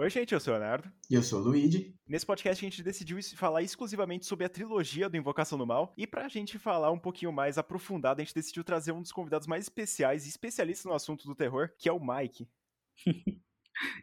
[0.00, 0.90] Oi, gente, eu sou o Leonardo.
[1.10, 1.94] E eu sou o Luigi.
[2.08, 5.92] Nesse podcast a gente decidiu falar exclusivamente sobre a trilogia do Invocação do Mal.
[5.94, 9.46] E pra gente falar um pouquinho mais aprofundado, a gente decidiu trazer um dos convidados
[9.46, 12.48] mais especiais e especialistas no assunto do terror, que é o Mike.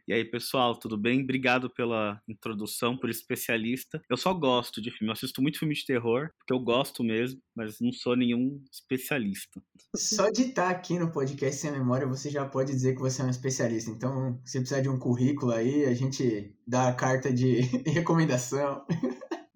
[0.08, 1.22] E aí, pessoal, tudo bem?
[1.22, 4.02] Obrigado pela introdução, por especialista.
[4.10, 7.40] Eu só gosto de filme, eu assisto muito filme de terror, porque eu gosto mesmo,
[7.56, 9.62] mas não sou nenhum especialista.
[9.96, 13.26] Só de estar aqui no podcast Sem Memória, você já pode dizer que você é
[13.26, 13.92] um especialista.
[13.92, 18.86] Então, se precisar de um currículo aí, a gente dá a carta de recomendação.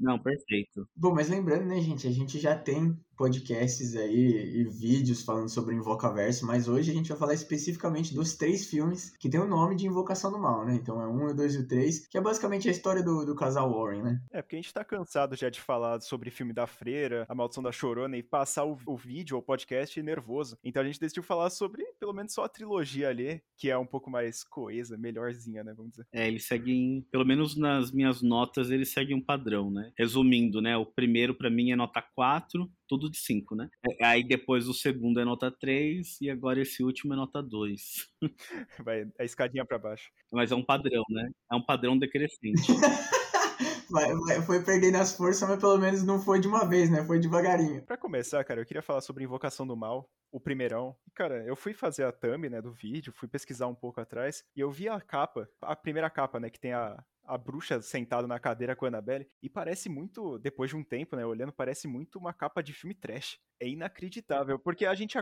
[0.02, 0.88] Não, perfeito.
[0.95, 5.75] Bom, mas lembrando, né, gente, a gente já tem podcasts aí e vídeos falando sobre
[5.75, 9.48] o Invocaverso, mas hoje a gente vai falar especificamente dos três filmes que tem o
[9.48, 10.73] nome de Invocação do Mal, né?
[10.73, 13.35] Então é um, o dois e o três, que é basicamente a história do, do
[13.35, 14.21] casal Warren, né?
[14.31, 17.62] É, porque a gente tá cansado já de falar sobre filme da Freira, A Maldição
[17.62, 20.57] da Chorona e passar o, o vídeo ou podcast nervoso.
[20.63, 23.85] Então a gente decidiu falar sobre pelo menos só a trilogia ali, que é um
[23.85, 25.76] pouco mais coesa, melhorzinha, né?
[25.77, 26.07] Vamos dizer.
[26.12, 29.91] É, eles seguem, pelo menos nas minhas notas, eles seguem um padrão, né?
[29.95, 30.76] Resumindo, né?
[30.76, 33.70] O primeiro para mim é nota 4, tudo de 5, né?
[33.89, 37.81] É, aí depois o segundo é nota 3 e agora esse último é nota 2.
[38.85, 40.11] Vai a escadinha para baixo.
[40.29, 41.29] Mas é um padrão, né?
[41.49, 42.62] É um padrão decrescente.
[43.91, 47.03] Vai, vai, foi perdendo as forças, mas pelo menos não foi de uma vez, né?
[47.03, 47.84] Foi devagarinho.
[47.84, 50.95] Para começar, cara, eu queria falar sobre Invocação do Mal, o primeirão.
[51.13, 54.62] Cara, eu fui fazer a thumb, né, do vídeo, fui pesquisar um pouco atrás, e
[54.62, 58.40] eu vi a capa, a primeira capa, né, que tem a, a bruxa sentada na
[58.40, 62.18] cadeira com a Annabelle, e parece muito, depois de um tempo, né, olhando, parece muito
[62.20, 63.40] uma capa de filme trash.
[63.60, 65.18] É inacreditável, porque a gente,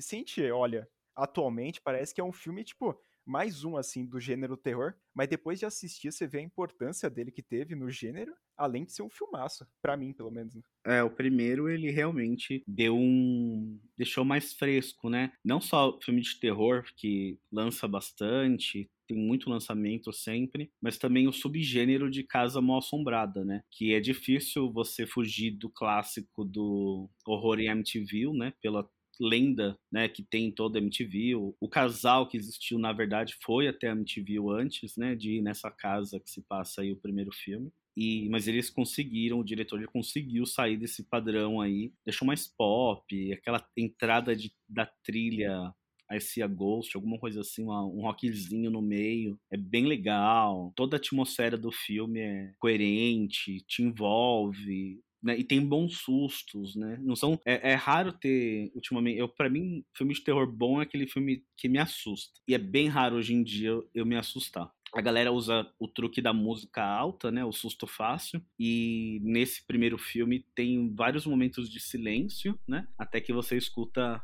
[0.00, 2.98] se a gente olha atualmente, parece que é um filme, tipo,
[3.30, 7.30] mais um, assim, do gênero terror, mas depois de assistir, você vê a importância dele
[7.30, 10.56] que teve no gênero, além de ser um filmaço, para mim, pelo menos.
[10.56, 10.62] Né?
[10.84, 13.78] É, o primeiro, ele realmente deu um...
[13.96, 15.32] deixou mais fresco, né?
[15.44, 21.32] Não só filme de terror, que lança bastante, tem muito lançamento sempre, mas também o
[21.32, 23.62] subgênero de casa mal assombrada, né?
[23.70, 28.52] Que é difícil você fugir do clássico do horror em MTV, né?
[28.60, 28.88] Pela
[29.20, 31.36] lenda, né, que tem em toda a MTV.
[31.36, 35.42] O, o, casal que existiu, na verdade, foi até a MTV antes, né, de ir
[35.42, 37.70] nessa casa que se passa aí o primeiro filme.
[37.96, 43.32] E, mas eles conseguiram, o diretor ele conseguiu sair desse padrão aí, deixou mais pop,
[43.32, 45.74] aquela entrada de, da trilha
[46.10, 49.38] I See a Ghost, alguma coisa assim, um rockzinho no meio.
[49.50, 50.72] É bem legal.
[50.74, 55.00] Toda a atmosfera do filme é coerente, te envolve.
[55.22, 56.98] Né, e tem bons sustos, né?
[57.02, 59.18] Não são é, é raro ter ultimamente.
[59.18, 62.40] Eu para mim, filme de terror bom é aquele filme que me assusta.
[62.48, 64.72] E é bem raro hoje em dia eu, eu me assustar.
[64.92, 67.44] A galera usa o truque da música alta, né?
[67.44, 68.42] O susto fácil.
[68.58, 72.88] E nesse primeiro filme tem vários momentos de silêncio, né?
[72.98, 74.20] Até que você escuta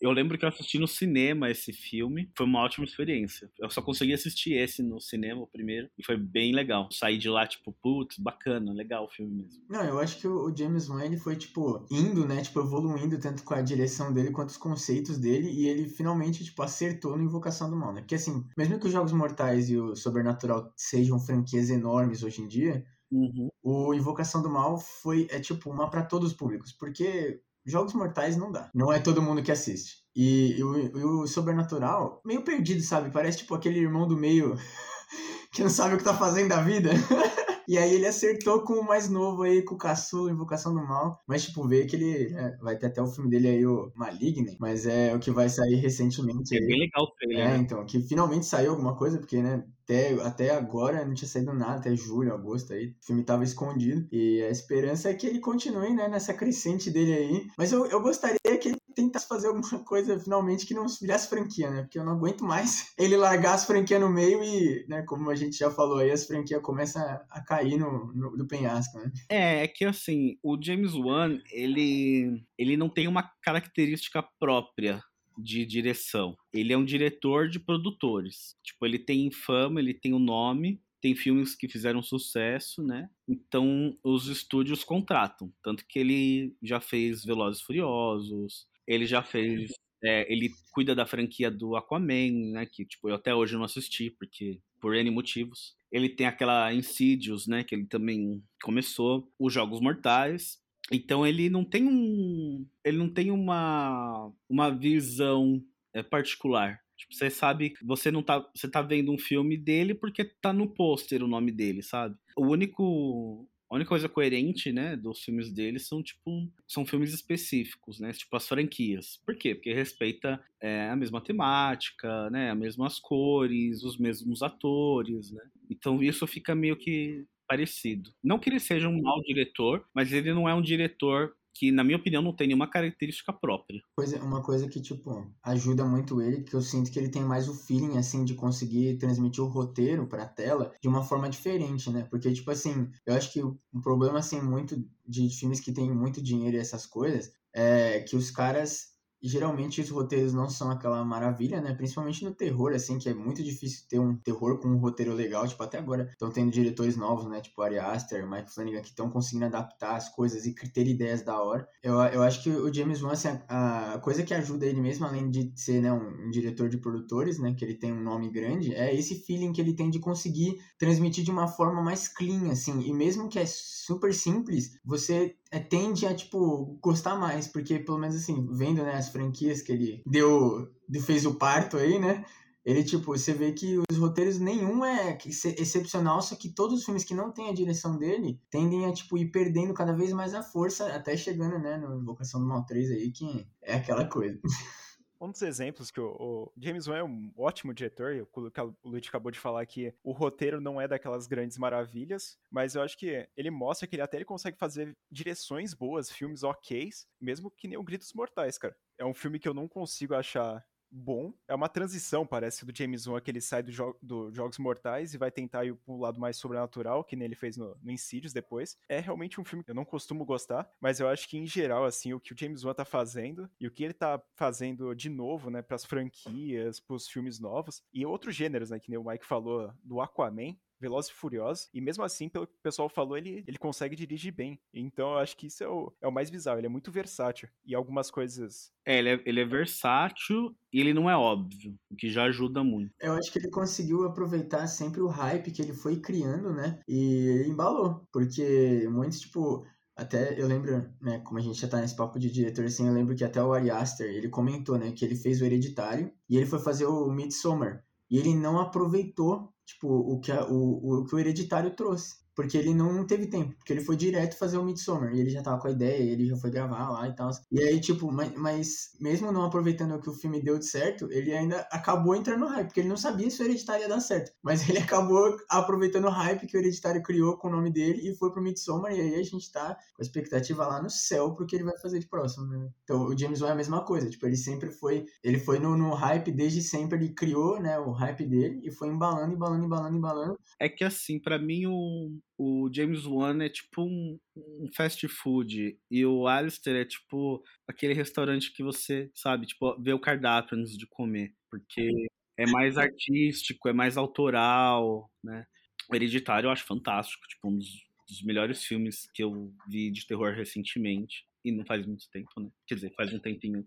[0.00, 3.50] eu lembro que eu assisti no cinema esse filme, foi uma ótima experiência.
[3.58, 6.88] Eu só consegui assistir esse no cinema, o primeiro, e foi bem legal.
[6.92, 9.62] Saí de lá, tipo, putz, bacana, legal o filme mesmo.
[9.68, 13.42] Não, eu acho que o James Wan, ele foi, tipo, indo, né, tipo, evoluindo tanto
[13.42, 17.68] com a direção dele quanto os conceitos dele, e ele finalmente, tipo, acertou no Invocação
[17.68, 18.00] do Mal, né?
[18.00, 22.48] Porque, assim, mesmo que os Jogos Mortais e o Sobrenatural sejam franquias enormes hoje em
[22.48, 23.48] dia, Uhum.
[23.62, 28.36] O Invocação do Mal foi, é tipo, uma para todos os públicos, porque Jogos Mortais
[28.36, 28.70] não dá.
[28.74, 29.98] Não é todo mundo que assiste.
[30.16, 33.10] E, e, o, e o Sobrenatural, meio perdido, sabe?
[33.10, 34.56] Parece tipo aquele irmão do meio
[35.52, 36.90] que não sabe o que tá fazendo da vida.
[37.68, 41.22] E aí ele acertou com o mais novo aí, com o Caçula, Invocação do Mal.
[41.26, 44.56] Mas, tipo, vê que ele é, vai ter até o filme dele aí, o Maligne.
[44.58, 46.56] Mas é o que vai sair recentemente.
[46.56, 47.44] É bem legal o trailer.
[47.44, 47.56] É, né?
[47.58, 51.76] então, que finalmente saiu alguma coisa, porque, né, até, até agora não tinha saído nada,
[51.76, 52.94] até julho, agosto aí.
[53.02, 54.08] O filme tava escondido.
[54.10, 57.46] E a esperança é que ele continue, né, nessa crescente dele aí.
[57.58, 61.70] Mas eu, eu gostaria que ele tentasse fazer alguma coisa finalmente que não virasse franquia,
[61.70, 61.82] né?
[61.82, 65.34] Porque eu não aguento mais ele largar as franquias no meio e, né, como a
[65.34, 69.12] gente já falou aí, as franquias começam a cair no, no, do penhasco, né?
[69.28, 75.02] É, é que assim, o James Wan, ele, ele não tem uma característica própria
[75.38, 76.36] de direção.
[76.52, 78.56] Ele é um diretor de produtores.
[78.62, 83.08] Tipo, ele tem fama, ele tem o um nome, tem filmes que fizeram sucesso, né?
[83.28, 85.52] Então os estúdios contratam.
[85.62, 89.70] Tanto que ele já fez Velozes Furiosos, ele já fez.
[90.02, 92.66] É, ele cuida da franquia do Aquaman, né?
[92.66, 94.60] Que tipo, eu até hoje não assisti, porque.
[94.80, 95.76] Por N motivos.
[95.90, 97.62] Ele tem aquela Insidious, né?
[97.64, 99.30] Que ele também começou.
[99.38, 100.58] Os Jogos Mortais.
[100.90, 102.66] Então ele não tem um.
[102.84, 105.62] Ele não tem uma, uma visão
[105.92, 106.80] é, particular.
[106.96, 110.68] Tipo, você sabe, você não tá, você tá vendo um filme dele porque tá no
[110.68, 112.16] pôster o nome dele, sabe?
[112.36, 118.00] O único a única coisa coerente, né, dos filmes dele são, tipo, são filmes específicos,
[118.00, 119.20] né, tipo as franquias.
[119.26, 119.54] Por quê?
[119.54, 125.42] Porque respeita é, a mesma temática, né, as mesmas cores, os mesmos atores, né.
[125.70, 128.10] Então isso fica meio que parecido.
[128.22, 131.82] Não que ele seja um mau diretor, mas ele não é um diretor que, na
[131.82, 133.82] minha opinião, não tem nenhuma característica própria.
[134.22, 137.54] Uma coisa que, tipo, ajuda muito ele, que eu sinto que ele tem mais o
[137.54, 142.06] feeling, assim, de conseguir transmitir o roteiro pra tela de uma forma diferente, né?
[142.08, 146.22] Porque, tipo assim, eu acho que um problema, assim, muito de filmes que tem muito
[146.22, 151.60] dinheiro e essas coisas, é que os caras geralmente os roteiros não são aquela maravilha,
[151.60, 151.74] né?
[151.74, 155.46] Principalmente no terror, assim, que é muito difícil ter um terror com um roteiro legal.
[155.46, 157.40] Tipo, até agora estão tendo diretores novos, né?
[157.40, 161.40] Tipo, Ari Aster, Mike Flanagan, que estão conseguindo adaptar as coisas e ter ideias da
[161.40, 161.68] hora.
[161.82, 165.06] Eu, eu acho que o James Wan, assim, a, a coisa que ajuda ele mesmo,
[165.06, 167.54] além de ser né, um, um, diretor de produtores, né?
[167.54, 171.24] Que ele tem um nome grande, é esse feeling que ele tem de conseguir transmitir
[171.24, 172.80] de uma forma mais clean, assim.
[172.82, 177.98] E mesmo que é super simples, você é, tende a, tipo, gostar mais, porque pelo
[177.98, 180.68] menos assim, vendo, né, as franquias que ele deu,
[181.04, 182.24] fez o parto aí, né,
[182.64, 187.02] ele, tipo, você vê que os roteiros nenhum é excepcional, só que todos os filmes
[187.02, 190.42] que não tem a direção dele tendem a, tipo, ir perdendo cada vez mais a
[190.42, 194.38] força, até chegando, né, no Invocação do Mal 3 aí, que é aquela coisa.
[195.20, 198.76] Um dos exemplos que o, o, James Wan é um ótimo diretor, o que o
[198.84, 202.96] Luiz acabou de falar que o roteiro não é daquelas grandes maravilhas, mas eu acho
[202.96, 207.66] que ele mostra que ele até ele consegue fazer direções boas, filmes ok, mesmo que
[207.66, 208.76] nem o Gritos Mortais, cara.
[208.96, 211.32] É um filme que eu não consigo achar bom.
[211.46, 215.14] É uma transição, parece, do James Wan, que ele sai do, jo do Jogos Mortais
[215.14, 218.32] e vai tentar ir pro lado mais sobrenatural, que nem ele fez no, no Insidious
[218.32, 218.76] depois.
[218.88, 221.84] É realmente um filme que eu não costumo gostar, mas eu acho que, em geral,
[221.84, 225.08] assim, o que o James Wan tá fazendo e o que ele tá fazendo de
[225.08, 229.24] novo, né, pras franquias, pros filmes novos e outros gêneros, né, que nem o Mike
[229.24, 233.44] falou do Aquaman, Velozes e Furiosos, e mesmo assim, pelo que o pessoal falou, ele,
[233.46, 234.58] ele consegue dirigir bem.
[234.72, 237.48] Então eu acho que isso é o, é o mais bizarro, ele é muito versátil.
[237.64, 238.70] E algumas coisas.
[238.84, 242.62] É ele, é, ele é versátil e ele não é óbvio, o que já ajuda
[242.62, 242.92] muito.
[243.00, 246.80] Eu acho que ele conseguiu aproveitar sempre o hype que ele foi criando, né?
[246.88, 248.06] E embalou.
[248.12, 249.66] Porque muitos, tipo,
[249.98, 252.94] até eu lembro, né, como a gente já tá nesse papo de diretor, assim, eu
[252.94, 256.36] lembro que até o Ari Aster, ele comentou, né, que ele fez o Hereditário e
[256.36, 257.84] ele foi fazer o Midsommar.
[258.08, 262.16] E ele não aproveitou tipo, o que, a, o, o que o Hereditário trouxe.
[262.38, 265.42] Porque ele não teve tempo, porque ele foi direto fazer o Midsommar, e ele já
[265.42, 267.30] tava com a ideia, ele já foi gravar lá e tal.
[267.50, 271.10] E aí, tipo, mas, mas, mesmo não aproveitando o que o filme deu de certo,
[271.10, 273.98] ele ainda acabou entrando no hype, porque ele não sabia se o Hereditário ia dar
[273.98, 274.30] certo.
[274.40, 278.14] Mas ele acabou aproveitando o hype que o Hereditário criou com o nome dele e
[278.14, 281.44] foi pro Midsommar, e aí a gente tá com a expectativa lá no céu pro
[281.44, 282.68] que ele vai fazer de próximo, né?
[282.84, 285.76] Então, o James Wan é a mesma coisa, tipo, ele sempre foi, ele foi no,
[285.76, 289.96] no hype desde sempre, ele criou, né, o hype dele e foi embalando, embalando, embalando,
[289.96, 290.38] embalando.
[290.56, 295.76] É que assim, para mim o o James Wan é tipo um, um, fast food
[295.90, 300.78] e o Alistair é tipo aquele restaurante que você, sabe, tipo, vê o cardápio antes
[300.78, 301.90] de comer, porque
[302.38, 305.44] é mais artístico, é mais autoral, né?
[305.90, 307.68] O Hereditário eu acho fantástico, tipo, um dos,
[308.08, 312.50] dos melhores filmes que eu vi de terror recentemente, e não faz muito tempo, né?
[312.68, 313.66] Quer dizer, faz um tempinho.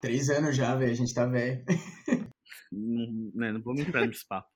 [0.00, 1.64] Três anos já, velho, a gente tá velho.
[2.72, 4.48] Não, né, não vamos entrar nesse papo.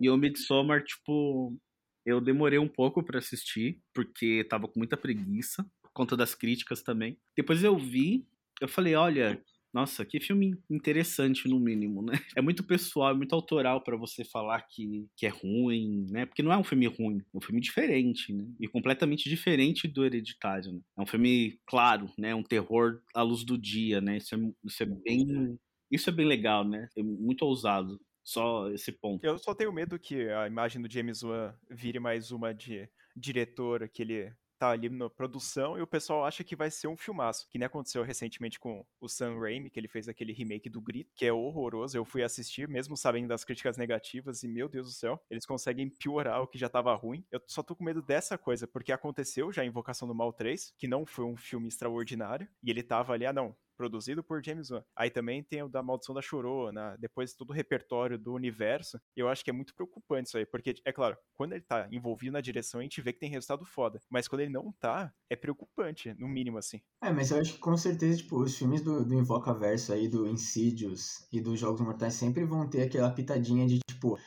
[0.00, 1.56] E o Midsommar, tipo,
[2.04, 6.82] eu demorei um pouco para assistir, porque tava com muita preguiça, por conta das críticas
[6.82, 7.18] também.
[7.36, 8.26] Depois eu vi,
[8.60, 9.42] eu falei, olha,
[9.72, 12.12] nossa, que filme interessante no mínimo, né?
[12.38, 16.26] É muito pessoal, é muito autoral para você falar que, que é ruim, né?
[16.26, 18.44] Porque não é um filme ruim, é um filme diferente, né?
[18.58, 20.80] E completamente diferente do Hereditário, né?
[20.98, 22.34] É um filme claro, né?
[22.34, 24.16] Um terror à luz do dia, né?
[24.16, 25.58] Isso é, isso é bem
[25.90, 26.88] isso é bem legal, né?
[26.96, 28.00] É muito ousado.
[28.22, 29.24] Só esse ponto.
[29.24, 33.88] Eu só tenho medo que a imagem do James Wan vire mais uma de diretor
[33.88, 37.48] que ele tá ali na produção e o pessoal acha que vai ser um filmaço.
[37.48, 41.10] Que nem aconteceu recentemente com o Sam Raimi, que ele fez aquele remake do Grito,
[41.16, 41.96] que é horroroso.
[41.96, 45.88] Eu fui assistir, mesmo sabendo das críticas negativas, e meu Deus do céu, eles conseguem
[45.88, 47.24] piorar o que já tava ruim.
[47.32, 50.74] Eu só tô com medo dessa coisa, porque aconteceu já em Invocação do Mal 3,
[50.76, 54.70] que não foi um filme extraordinário, e ele tava ali, ah não, produzido por James
[54.70, 54.84] Wan.
[54.94, 59.00] Aí também tem o da Maldição da Chorona, depois todo o repertório do universo.
[59.16, 62.32] Eu acho que é muito preocupante isso aí, porque, é claro, quando ele tá envolvido
[62.32, 63.98] na direção, a gente vê que tem resultado foda.
[64.10, 66.82] Mas quando ele não tá, é preocupante, no mínimo, assim.
[67.02, 70.28] É, mas eu acho que com certeza, tipo, os filmes do, do Invocaverso aí, do
[70.28, 74.18] Insidious e dos Jogos Mortais sempre vão ter aquela pitadinha de, tipo,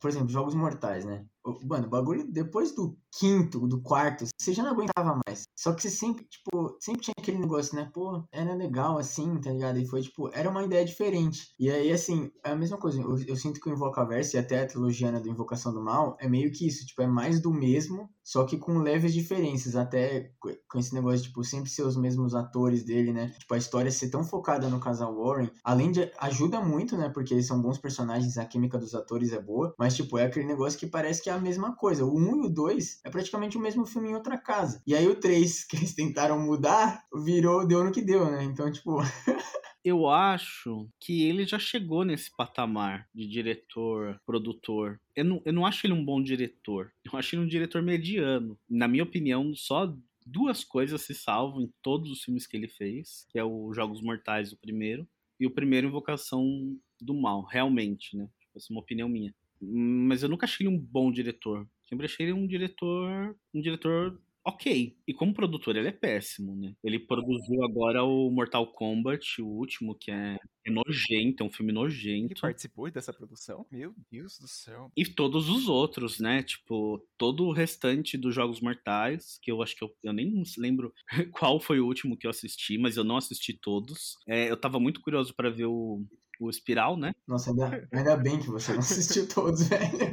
[0.00, 1.24] por exemplo, Jogos Mortais, né?
[1.64, 5.44] Mano, o bagulho, depois do quinto, do quarto, você já não aguentava mais.
[5.56, 7.90] Só que você sempre, tipo, sempre tinha aquele negócio, né?
[7.92, 9.78] Pô, era legal assim, tá ligado?
[9.78, 11.54] E foi, tipo, era uma ideia diferente.
[11.58, 13.00] E aí, assim, é a mesma coisa.
[13.00, 16.16] Eu, eu sinto que o Invocaverse e até a trilogia né, do Invocação do Mal
[16.20, 20.32] é meio que isso, tipo, é mais do mesmo só que com leves diferenças, até
[20.68, 23.32] com esse negócio, tipo, sempre ser os mesmos atores dele, né?
[23.38, 27.08] Tipo, a história ser tão focada no casal Warren, além de ajuda muito, né?
[27.08, 30.44] Porque eles são bons personagens, a química dos atores é boa, mas, tipo, é aquele
[30.44, 32.04] negócio que parece que é a mesma coisa.
[32.04, 34.82] O 1 e o 2 é praticamente o mesmo filme em outra casa.
[34.84, 38.42] E aí o 3, que eles tentaram mudar, virou, deu no que deu, né?
[38.42, 38.98] Então, tipo.
[39.86, 45.00] eu acho que ele já chegou nesse patamar de diretor, produtor.
[45.14, 46.92] Eu não, eu não acho ele um bom diretor.
[47.04, 48.58] Eu acho ele um diretor mediano.
[48.68, 53.28] Na minha opinião, só duas coisas se salvam em todos os filmes que ele fez,
[53.30, 55.06] que é o Jogos Mortais, o primeiro,
[55.38, 58.28] e o primeiro Invocação do Mal, realmente, né?
[58.40, 59.32] Tipo, essa é uma opinião minha.
[59.62, 61.64] Mas eu nunca achei ele um bom diretor.
[61.88, 64.96] Sempre achei ele um diretor, um diretor ok.
[65.06, 66.74] E como produtor, ele é péssimo, né?
[66.82, 71.72] Ele produziu agora o Mortal Kombat, o último, que é, é nojento, é um filme
[71.72, 72.32] nojento.
[72.32, 73.66] Ele participou dessa produção?
[73.70, 74.90] Meu Deus do céu.
[74.96, 76.42] E todos os outros, né?
[76.42, 80.94] Tipo, todo o restante dos Jogos Mortais, que eu acho que eu, eu nem lembro
[81.32, 84.16] qual foi o último que eu assisti, mas eu não assisti todos.
[84.28, 86.04] É, eu tava muito curioso para ver o
[86.40, 87.12] o Espiral, né?
[87.26, 90.12] Nossa, ainda, ainda bem que você não assistiu todos, velho.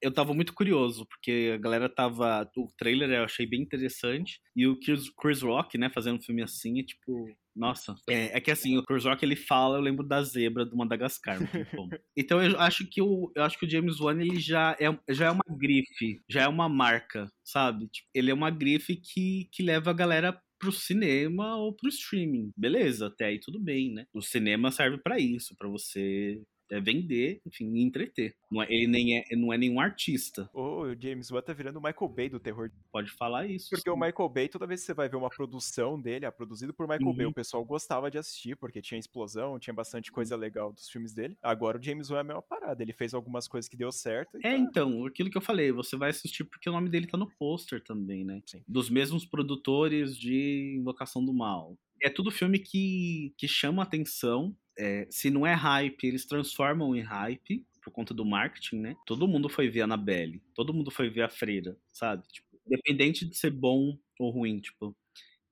[0.00, 2.48] eu tava muito curioso, porque a galera tava.
[2.56, 4.40] O trailer eu achei bem interessante.
[4.54, 7.28] E o Chris, Chris Rock, né, fazendo um filme assim, é tipo.
[7.54, 10.74] Nossa, é, é, que assim, o Chris Rock ele fala, eu lembro da zebra do
[10.74, 11.38] Madagascar.
[12.16, 15.26] então eu acho que o, eu acho que o James Wan ele já é, já
[15.26, 17.88] é uma grife, já é uma marca, sabe?
[17.88, 22.52] Tipo, ele é uma grife que, que leva a galera pro cinema ou pro streaming.
[22.56, 24.06] Beleza, até aí tudo bem, né?
[24.14, 26.40] O cinema serve para isso, para você
[26.72, 28.34] é vender, enfim, entreter.
[28.50, 30.48] Não é, ele nem é, não é nenhum artista.
[30.54, 32.70] O James Wan tá virando o Michael Bay do terror.
[32.90, 33.70] Pode falar isso.
[33.70, 33.94] Porque sim.
[33.94, 36.88] o Michael Bay, toda vez que você vai ver uma produção dele, é produzido por
[36.88, 37.16] Michael uhum.
[37.16, 41.12] Bay, o pessoal gostava de assistir, porque tinha explosão, tinha bastante coisa legal dos filmes
[41.12, 41.36] dele.
[41.42, 42.82] Agora o James Wan é a mesma parada.
[42.82, 44.36] Ele fez algumas coisas que deu certo.
[44.38, 44.56] É, tá...
[44.56, 47.82] então, aquilo que eu falei, você vai assistir porque o nome dele tá no pôster
[47.82, 48.42] também, né?
[48.46, 48.62] Sim.
[48.66, 55.06] Dos mesmos produtores de Invocação do Mal é tudo filme que, que chama atenção é,
[55.10, 58.96] se não é hype, eles transformam em hype por conta do marketing, né?
[59.06, 62.22] Todo mundo foi ver a Annabelle, todo mundo foi ver a Freira, sabe?
[62.28, 64.96] Tipo, independente de ser bom ou ruim, tipo,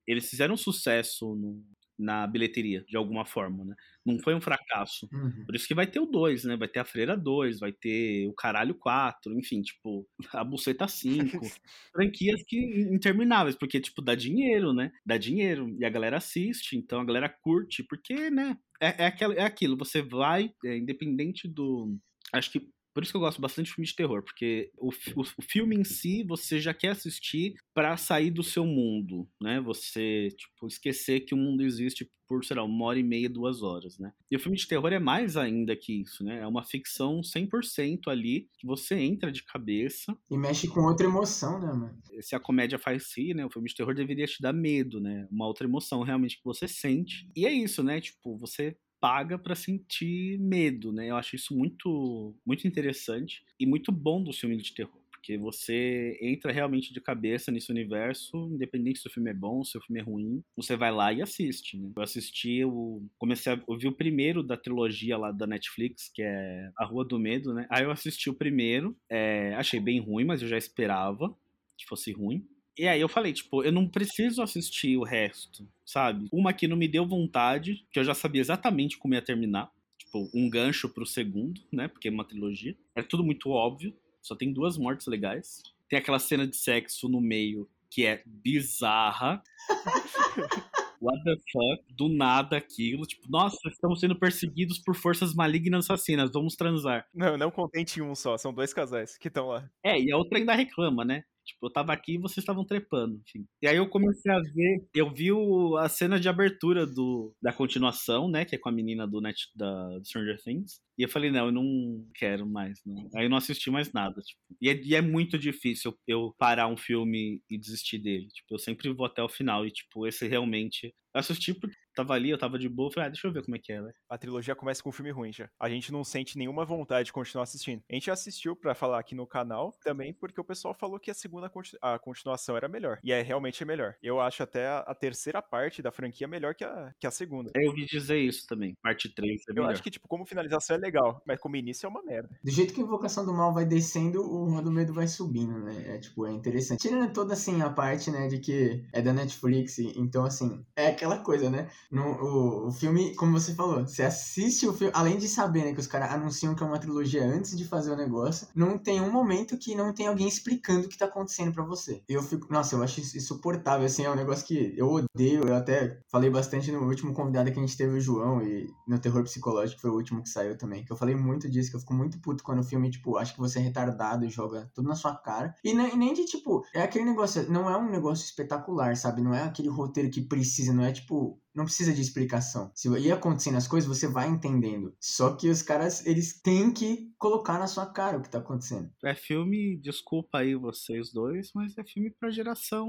[0.07, 1.65] eles fizeram sucesso no,
[2.01, 3.77] na bilheteria, de alguma forma, né?
[4.05, 5.09] Não foi um fracasso.
[5.13, 5.45] Uhum.
[5.45, 6.57] Por isso que vai ter o 2, né?
[6.57, 11.11] Vai ter a Freira 2, vai ter o Caralho 4, enfim, tipo, a Buceta 5.
[11.93, 12.57] franquias que
[12.91, 14.91] intermináveis, porque, tipo, dá dinheiro, né?
[15.05, 15.77] Dá dinheiro.
[15.79, 18.57] E a galera assiste, então a galera curte, porque, né?
[18.81, 21.97] É, é, aquilo, é aquilo, você vai, é, independente do.
[22.33, 22.69] Acho que
[23.01, 25.75] por isso que eu gosto bastante de filme de terror, porque o, o, o filme
[25.75, 29.59] em si você já quer assistir para sair do seu mundo, né?
[29.63, 33.63] Você, tipo, esquecer que o mundo existe por, sei lá, uma hora e meia, duas
[33.63, 34.13] horas, né?
[34.31, 36.41] E o filme de terror é mais ainda que isso, né?
[36.41, 40.15] É uma ficção 100% ali, que você entra de cabeça.
[40.31, 41.99] E mexe com outra emoção, né, mano?
[42.21, 43.47] Se a comédia faz rir, né?
[43.47, 45.27] O filme de terror deveria te dar medo, né?
[45.31, 47.31] Uma outra emoção realmente que você sente.
[47.35, 47.99] E é isso, né?
[47.99, 51.11] Tipo, você paga para sentir medo, né?
[51.11, 55.01] Eu acho isso muito, muito interessante e muito bom do filme de terror.
[55.11, 59.77] Porque você entra realmente de cabeça nesse universo, independente se o filme é bom, se
[59.77, 61.91] o filme é ruim, você vai lá e assiste, né?
[61.95, 66.71] Eu assisti, eu comecei a ouvir o primeiro da trilogia lá da Netflix, que é
[66.77, 67.67] A Rua do Medo, né?
[67.71, 71.29] Aí eu assisti o primeiro, é, achei bem ruim, mas eu já esperava
[71.77, 72.47] que fosse ruim.
[72.79, 76.29] E aí eu falei, tipo, eu não preciso assistir o resto, sabe?
[76.33, 79.71] Uma que não me deu vontade, que eu já sabia exatamente como ia terminar.
[79.99, 81.89] Tipo, um gancho pro segundo, né?
[81.89, 82.77] Porque é uma trilogia.
[82.95, 83.95] É tudo muito óbvio.
[84.23, 85.63] Só tem duas mortes legais.
[85.89, 89.43] Tem aquela cena de sexo no meio que é bizarra.
[91.01, 91.95] What the fuck?
[91.95, 93.07] Do nada aquilo.
[93.07, 97.07] Tipo, nossa, estamos sendo perseguidos por forças malignas assassinas, vamos transar.
[97.15, 99.69] Não, não contente um só, são dois casais que estão lá.
[99.83, 101.25] É, e a outra ainda reclama, né?
[101.45, 103.47] Tipo, eu tava aqui e vocês estavam trepando, enfim.
[103.63, 107.53] E aí eu comecei a ver, eu vi o, a cena de abertura do, da
[107.53, 110.81] continuação, né, que é com a menina do Net, da do Stranger Things.
[110.99, 113.09] E eu falei, não, eu não quero mais, não.
[113.15, 114.41] Aí eu não assisti mais nada, tipo.
[114.61, 118.29] E é, e é muito difícil eu parar um filme e desistir dele.
[118.29, 120.95] Tipo, eu sempre vou até o final e, tipo, esse realmente...
[121.15, 123.57] Eu assisti porque tava ali, eu tava de boa, falei, ah, deixa eu ver como
[123.57, 123.95] é que é, velho.
[124.09, 125.49] A trilogia começa com um filme ruim já.
[125.59, 127.83] A gente não sente nenhuma vontade de continuar assistindo.
[127.91, 131.15] A gente assistiu para falar aqui no canal, também porque o pessoal falou que a
[131.15, 131.51] segunda
[131.83, 132.99] a continuação era melhor.
[133.03, 133.95] E é realmente melhor.
[134.03, 137.51] Eu acho até a, a terceira parte da franquia melhor que a, que a segunda.
[137.55, 138.75] Eu ouvi dizer isso também.
[138.83, 139.67] Parte 3 é melhor.
[139.67, 142.31] Eu acho que, tipo, como finalização é legal, mas como início é uma merda.
[142.43, 145.59] Do jeito que a Invocação do Mal vai descendo, o Rua do Medo vai subindo,
[145.61, 145.95] né?
[145.95, 146.81] É, tipo, é interessante.
[146.81, 151.19] Tirando toda, assim, a parte, né, de que é da Netflix, então, assim, é aquela
[151.19, 151.69] coisa, né?
[151.91, 155.73] No, o, o filme, como você falou, você assiste o filme, além de saber né,
[155.73, 159.01] que os caras anunciam que é uma trilogia antes de fazer o negócio, não tem
[159.01, 162.03] um momento que não tem alguém explicando o que tá acontecendo para você.
[162.09, 166.01] Eu fico, nossa, eu acho insuportável, assim, é um negócio que eu odeio, eu até
[166.09, 169.81] falei bastante no último convidado que a gente teve, o João, e no Terror Psicológico,
[169.81, 172.21] foi o último que saiu também, que eu falei muito disso, que eu fico muito
[172.21, 175.15] puto quando o filme, tipo, acha que você é retardado e joga tudo na sua
[175.15, 175.55] cara.
[175.65, 179.23] E, e nem de, tipo, é aquele negócio, não é um negócio espetacular, sabe?
[179.23, 182.71] Não é aquele roteiro que precisa, não é, tipo, não precisa de explicação.
[182.75, 184.95] Se ir acontecendo as coisas, você vai entendendo.
[185.01, 188.91] Só que os caras, eles têm que colocar na sua cara o que tá acontecendo.
[189.05, 192.89] É filme, desculpa aí vocês dois, mas é filme pra geração.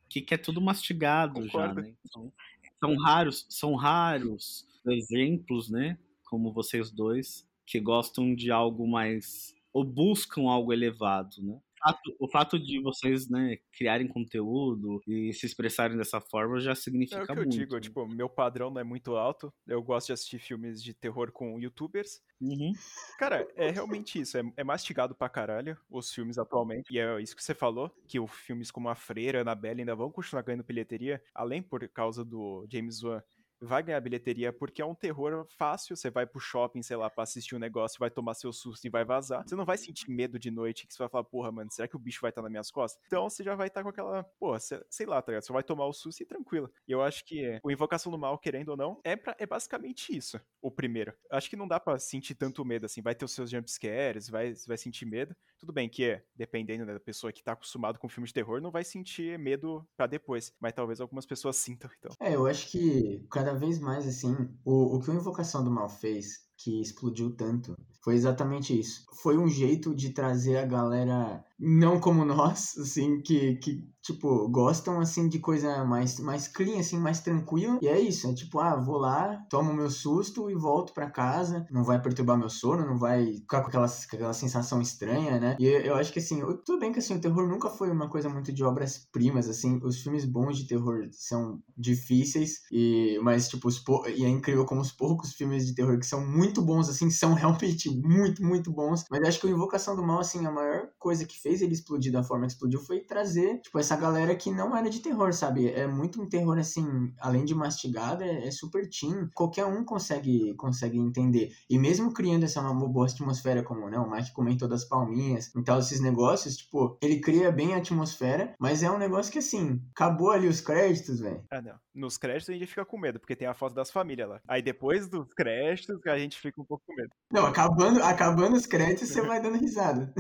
[0.09, 1.81] que quer tudo mastigado Concordo.
[1.81, 1.95] já, né?
[2.05, 2.33] Então,
[2.81, 5.99] são raros, são raros exemplos, né?
[6.25, 9.55] Como vocês dois, que gostam de algo mais.
[9.73, 11.59] ou buscam algo elevado, né?
[11.85, 17.19] Fato, o fato de vocês, né, criarem conteúdo e se expressarem dessa forma já significa
[17.19, 17.31] muito.
[17.31, 17.81] É o que muito, eu digo, né?
[17.81, 19.53] tipo, meu padrão não é muito alto.
[19.67, 22.23] Eu gosto de assistir filmes de terror com youtubers.
[22.41, 22.73] Uhum.
[23.19, 24.38] Cara, é realmente isso.
[24.38, 26.87] É, é, mastigado pra caralho os filmes atualmente.
[26.91, 30.11] E é isso que você falou, que os filmes como A Freira, Annabelle ainda vão
[30.11, 33.23] continuar ganhando bilheteria, além por causa do James Wan
[33.61, 35.97] vai ganhar bilheteria porque é um terror fácil.
[35.97, 38.91] Você vai pro shopping, sei lá, pra assistir um negócio, vai tomar seu susto e
[38.91, 39.47] vai vazar.
[39.47, 41.97] Você não vai sentir medo de noite que você vai falar, porra, mano, será que
[41.97, 43.03] o bicho vai estar tá nas minhas costas?
[43.07, 45.45] Então você já vai estar tá com aquela, porra, sei lá, tá ligado?
[45.45, 46.71] Você vai tomar o susto e tranquilo.
[46.87, 50.17] E eu acho que o Invocação do Mal, querendo ou não, é, pra, é basicamente
[50.17, 51.13] isso, o primeiro.
[51.31, 53.03] Acho que não dá para sentir tanto medo assim.
[53.03, 55.35] Vai ter os seus jumpscares, vai, vai sentir medo.
[55.64, 58.71] Tudo bem que, dependendo né, da pessoa que tá acostumado com filme de terror, não
[58.71, 60.52] vai sentir medo para depois.
[60.61, 62.11] Mas talvez algumas pessoas sintam, então.
[62.21, 65.88] É, eu acho que cada vez mais, assim, o, o que o Invocação do Mal
[65.88, 67.75] fez, que explodiu tanto,
[68.05, 69.07] foi exatamente isso.
[69.23, 75.01] Foi um jeito de trazer a galera, não como nós, assim, que, que tipo, gostam,
[75.01, 77.79] assim, de coisa mais, mais clean, assim, mais tranquila.
[77.81, 81.67] E é isso, é tipo, ah, vou lá, tomo meu susto e volto para casa.
[81.71, 85.57] Não vai perturbar meu sono, não vai ficar com aquela, aquela sensação estranha, né?
[85.59, 88.29] E eu acho que, assim, tudo bem que, assim, o terror nunca foi uma coisa
[88.29, 89.81] muito de obras-primas, assim.
[89.83, 93.83] Os filmes bons de terror são difíceis, e mas, tipo, os
[94.15, 97.33] e é incrível como os poucos filmes de terror que são muito bons, assim, são
[97.55, 99.05] realmente muito, muito bons.
[99.11, 102.12] Mas acho que o Invocação do Mal, assim, a maior coisa que fez ele explodir
[102.12, 105.68] da forma que explodiu foi trazer, tipo, essa galera que não era de terror, sabe?
[105.68, 109.29] É muito um terror, assim, além de mastigado, é, é super teen.
[109.35, 111.53] Qualquer um consegue, consegue entender.
[111.68, 115.62] E mesmo criando essa uma boa atmosfera, como né, o Mike comentou das palminhas e
[115.62, 119.83] tal, esses negócios, tipo, ele cria bem a atmosfera, mas é um negócio que, assim,
[119.95, 121.42] acabou ali os créditos, velho.
[121.51, 121.75] Ah, não.
[121.95, 124.40] Nos créditos a gente fica com medo, porque tem a foto das famílias lá.
[124.49, 127.11] Aí depois dos créditos a gente fica um pouco com medo.
[127.31, 127.47] Não,
[127.85, 130.12] acabando, acabando os créditos, você vai dando risada.